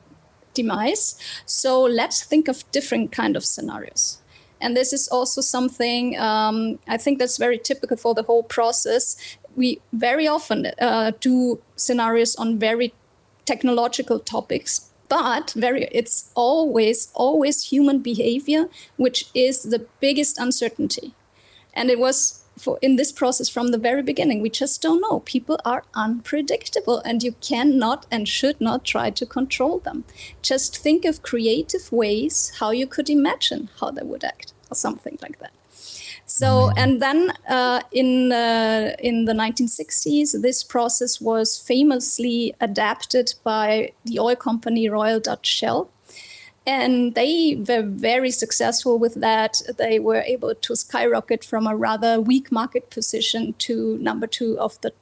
demise. 0.53 1.19
So 1.47 1.83
let's 1.83 2.23
think 2.23 2.49
of 2.49 2.71
different 2.71 3.13
kind 3.13 3.37
of 3.37 3.45
scenarios. 3.45 4.21
And 4.61 4.77
this 4.77 4.93
is 4.93 5.09
also 5.09 5.41
something 5.41 6.19
um, 6.19 6.79
I 6.89 6.97
think 6.97 7.19
that's 7.19 7.37
very 7.37 7.59
typical 7.59 7.97
for 7.97 8.15
the 8.15 8.23
whole 8.23 8.43
process. 8.43 9.17
We 9.57 9.81
very 9.93 10.29
often 10.29 10.67
uh, 10.67 11.13
do 11.21 11.61
scenarios 11.77 12.37
on 12.37 12.59
very 12.59 12.93
technological 13.47 14.19
topics 14.19 14.91
but 15.09 15.53
very 15.57 15.89
it's 15.93 16.31
always 16.35 17.09
always 17.15 17.71
human 17.71 18.01
behavior 18.01 18.69
which 18.97 19.27
is 19.35 19.63
the 19.63 19.87
biggest 20.01 20.39
uncertainty. 20.39 21.15
And 21.75 21.91
it 21.91 21.99
was 21.99 22.43
for 22.59 22.79
in 22.81 22.97
this 22.97 23.13
process 23.13 23.49
from 23.49 23.69
the 23.69 23.79
very 23.79 24.03
beginning 24.03 24.41
we 24.41 24.51
just 24.51 24.83
don't 24.83 25.01
know. 25.01 25.21
People 25.21 25.59
are 25.65 25.85
unpredictable 25.95 27.01
and 27.05 27.23
you 27.23 27.33
cannot 27.41 28.07
and 28.11 28.27
should 28.29 28.61
not 28.61 28.85
try 28.85 29.11
to 29.11 29.27
control 29.27 29.79
them. 29.79 30.05
Just 30.43 30.77
think 30.77 31.05
of 31.05 31.23
creative 31.23 31.93
ways 31.93 32.53
how 32.59 32.71
you 32.71 32.87
could 32.87 33.11
imagine 33.11 33.69
how 33.81 33.91
they 33.91 34.03
would 34.03 34.25
act 34.25 34.53
or 34.71 34.75
something 34.75 35.19
like 35.23 35.39
that 35.39 35.53
so, 36.27 36.73
and 36.77 37.01
then 37.01 37.33
uh, 37.49 37.81
in 37.93 38.33
uh, 38.33 38.97
in 38.99 39.27
the 39.27 39.33
1960s, 39.33 40.43
this 40.43 40.65
process 40.65 41.21
was 41.21 41.57
famously 41.57 42.53
adapted 42.61 43.35
by 43.45 43.93
the 44.05 44.19
oil 44.19 44.35
company 44.35 44.89
Royal 44.89 45.21
Dutch 45.21 45.47
Shell, 45.47 45.89
and 46.67 47.15
they 47.15 47.63
were 47.69 47.83
very 47.83 48.33
successful 48.33 48.99
with 48.99 49.15
that. 49.15 49.63
They 49.79 50.01
were 50.01 50.23
able 50.23 50.53
to 50.57 50.75
skyrocket 50.75 51.45
from 51.45 51.65
a 51.69 51.77
rather 51.77 52.21
weak 52.21 52.51
market 52.51 52.91
position 52.91 53.55
to 53.59 53.97
number 53.99 54.27
two 54.27 54.59
of 54.59 54.81
the 54.81 54.93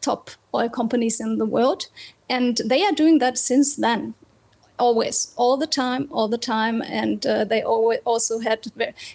top 0.00 0.30
oil 0.54 0.68
companies 0.68 1.20
in 1.20 1.38
the 1.38 1.46
world, 1.46 1.88
and 2.30 2.60
they 2.64 2.84
are 2.84 2.92
doing 2.92 3.18
that 3.18 3.36
since 3.36 3.74
then 3.74 4.14
always, 4.78 5.32
all 5.36 5.56
the 5.56 5.66
time, 5.66 6.08
all 6.10 6.28
the 6.28 6.38
time. 6.38 6.82
And 6.82 7.26
uh, 7.26 7.44
they 7.44 7.62
always 7.62 8.00
also 8.04 8.40
had 8.40 8.66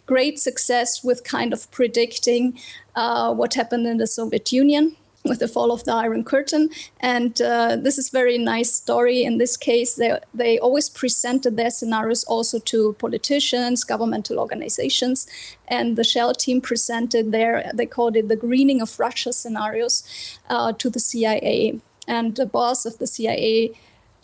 great 0.06 0.40
success 0.40 1.04
with 1.04 1.24
kind 1.24 1.54
of 1.54 1.70
predicting 1.72 2.58
uh, 2.96 3.34
what 3.34 3.54
happened 3.54 3.88
in 3.88 3.98
the 3.98 4.08
Soviet 4.08 4.52
Union 4.52 4.96
with 5.28 5.40
the 5.40 5.48
fall 5.48 5.72
of 5.72 5.84
the 5.84 5.94
Iron 5.94 6.24
Curtain. 6.24 6.70
And 7.00 7.42
uh, 7.42 7.76
this 7.76 7.98
is 7.98 8.10
very 8.10 8.38
nice 8.38 8.74
story. 8.74 9.24
In 9.24 9.38
this 9.38 9.58
case, 9.58 9.96
they, 9.96 10.18
they 10.34 10.58
always 10.60 10.90
presented 10.90 11.58
their 11.58 11.70
scenarios 11.70 12.24
also 12.24 12.60
to 12.60 12.94
politicians, 12.94 13.84
governmental 13.84 14.40
organizations. 14.40 15.28
And 15.68 15.98
the 15.98 16.04
Shell 16.04 16.36
team 16.36 16.62
presented 16.62 17.32
their, 17.32 17.72
they 17.74 17.86
called 17.86 18.16
it 18.16 18.30
the 18.30 18.36
greening 18.36 18.82
of 18.82 19.00
Russia 19.00 19.34
scenarios 19.34 20.04
uh, 20.50 20.74
to 20.74 20.90
the 20.90 21.00
CIA. 21.00 21.80
And 22.08 22.36
the 22.36 22.46
boss 22.46 22.86
of 22.86 23.00
the 23.00 23.08
CIA 23.08 23.74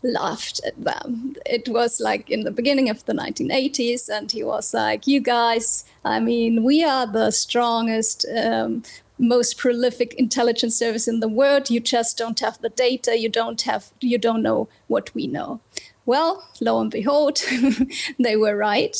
laughed 0.04 0.62
at 0.66 0.82
them. 0.84 1.36
It 1.46 1.70
was 1.70 2.00
like 2.00 2.30
in 2.30 2.44
the 2.44 2.52
beginning 2.52 2.90
of 2.90 3.06
the 3.06 3.14
1980s, 3.14 4.10
and 4.10 4.32
he 4.32 4.44
was 4.44 4.74
like, 4.74 5.08
You 5.08 5.20
guys, 5.20 5.86
I 6.04 6.20
mean, 6.20 6.64
we 6.64 6.84
are 6.84 7.08
the 7.08 7.32
strongest 7.32 8.26
um, 8.36 8.84
most 9.18 9.58
prolific 9.58 10.14
intelligence 10.16 10.78
service 10.78 11.08
in 11.08 11.20
the 11.20 11.28
world. 11.28 11.70
You 11.70 11.80
just 11.80 12.18
don't 12.18 12.40
have 12.40 12.62
the 12.62 12.70
data. 12.70 13.18
You 13.18 13.30
don't 13.30 13.62
have. 13.62 13.92
You 14.02 14.18
don't 14.18 14.44
know 14.44 14.68
what 14.88 15.14
we 15.14 15.28
know. 15.28 15.62
Well, 16.06 16.46
lo 16.60 16.82
and 16.82 16.92
behold, 16.92 17.42
they 18.20 18.36
were 18.36 18.58
right 18.58 18.98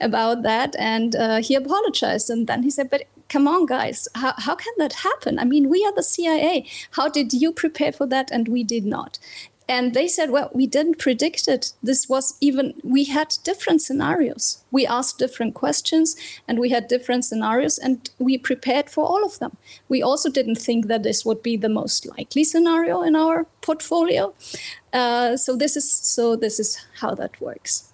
about 0.00 0.42
that, 0.42 0.74
and 0.78 1.14
uh, 1.14 1.40
he 1.42 1.54
apologized. 1.54 2.28
And 2.28 2.46
then 2.46 2.64
he 2.64 2.70
said, 2.70 2.90
"But 2.90 3.04
come 3.30 3.46
on, 3.46 3.64
guys, 3.64 4.08
how, 4.16 4.34
how 4.36 4.56
can 4.56 4.72
that 4.78 4.92
happen? 4.92 5.38
I 5.38 5.44
mean, 5.44 5.70
we 5.70 5.84
are 5.86 5.94
the 5.94 6.02
CIA. 6.02 6.66
How 6.90 7.08
did 7.08 7.32
you 7.32 7.52
prepare 7.52 7.92
for 7.92 8.04
that? 8.06 8.30
And 8.30 8.48
we 8.48 8.64
did 8.64 8.84
not. 8.84 9.18
And 9.70 9.94
they 9.94 10.08
said, 10.08 10.30
well, 10.30 10.50
we 10.52 10.66
didn't 10.66 10.98
predict 10.98 11.46
it. 11.46 11.74
This 11.80 12.08
was 12.08 12.36
even, 12.40 12.74
we 12.82 13.04
had 13.04 13.36
different 13.44 13.80
scenarios. 13.80 14.64
We 14.72 14.84
asked 14.84 15.20
different 15.20 15.54
questions 15.54 16.16
and 16.48 16.58
we 16.58 16.70
had 16.70 16.88
different 16.88 17.24
scenarios 17.24 17.78
and 17.78 18.10
we 18.18 18.36
prepared 18.36 18.90
for 18.90 19.04
all 19.04 19.24
of 19.24 19.38
them. 19.38 19.56
We 19.88 20.02
also 20.02 20.28
didn't 20.28 20.56
think 20.56 20.88
that 20.88 21.04
this 21.04 21.24
would 21.24 21.40
be 21.40 21.56
the 21.56 21.68
most 21.68 22.04
likely 22.04 22.42
scenario 22.42 23.02
in 23.02 23.14
our 23.14 23.46
portfolio. 23.60 24.34
Uh, 24.92 25.36
so 25.36 25.54
this 25.54 25.76
is 25.76 25.88
so 25.88 26.34
this 26.34 26.58
is 26.58 26.76
how 26.98 27.14
that 27.14 27.40
works. 27.40 27.92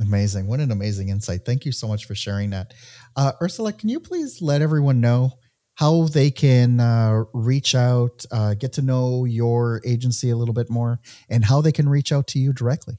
Amazing. 0.00 0.46
What 0.46 0.60
an 0.60 0.70
amazing 0.70 1.10
insight. 1.10 1.44
Thank 1.44 1.66
you 1.66 1.72
so 1.72 1.88
much 1.88 2.06
for 2.06 2.14
sharing 2.14 2.48
that. 2.50 2.72
Uh, 3.16 3.32
Ursula, 3.42 3.74
can 3.74 3.90
you 3.90 4.00
please 4.00 4.40
let 4.40 4.62
everyone 4.62 5.02
know 5.02 5.32
how 5.76 6.04
they 6.04 6.30
can 6.30 6.80
uh, 6.80 7.24
reach 7.32 7.74
out, 7.74 8.24
uh, 8.30 8.54
get 8.54 8.72
to 8.74 8.82
know 8.82 9.24
your 9.24 9.80
agency 9.84 10.30
a 10.30 10.36
little 10.36 10.54
bit 10.54 10.70
more, 10.70 11.00
and 11.28 11.44
how 11.44 11.60
they 11.60 11.72
can 11.72 11.88
reach 11.88 12.12
out 12.12 12.26
to 12.28 12.38
you 12.38 12.52
directly? 12.52 12.98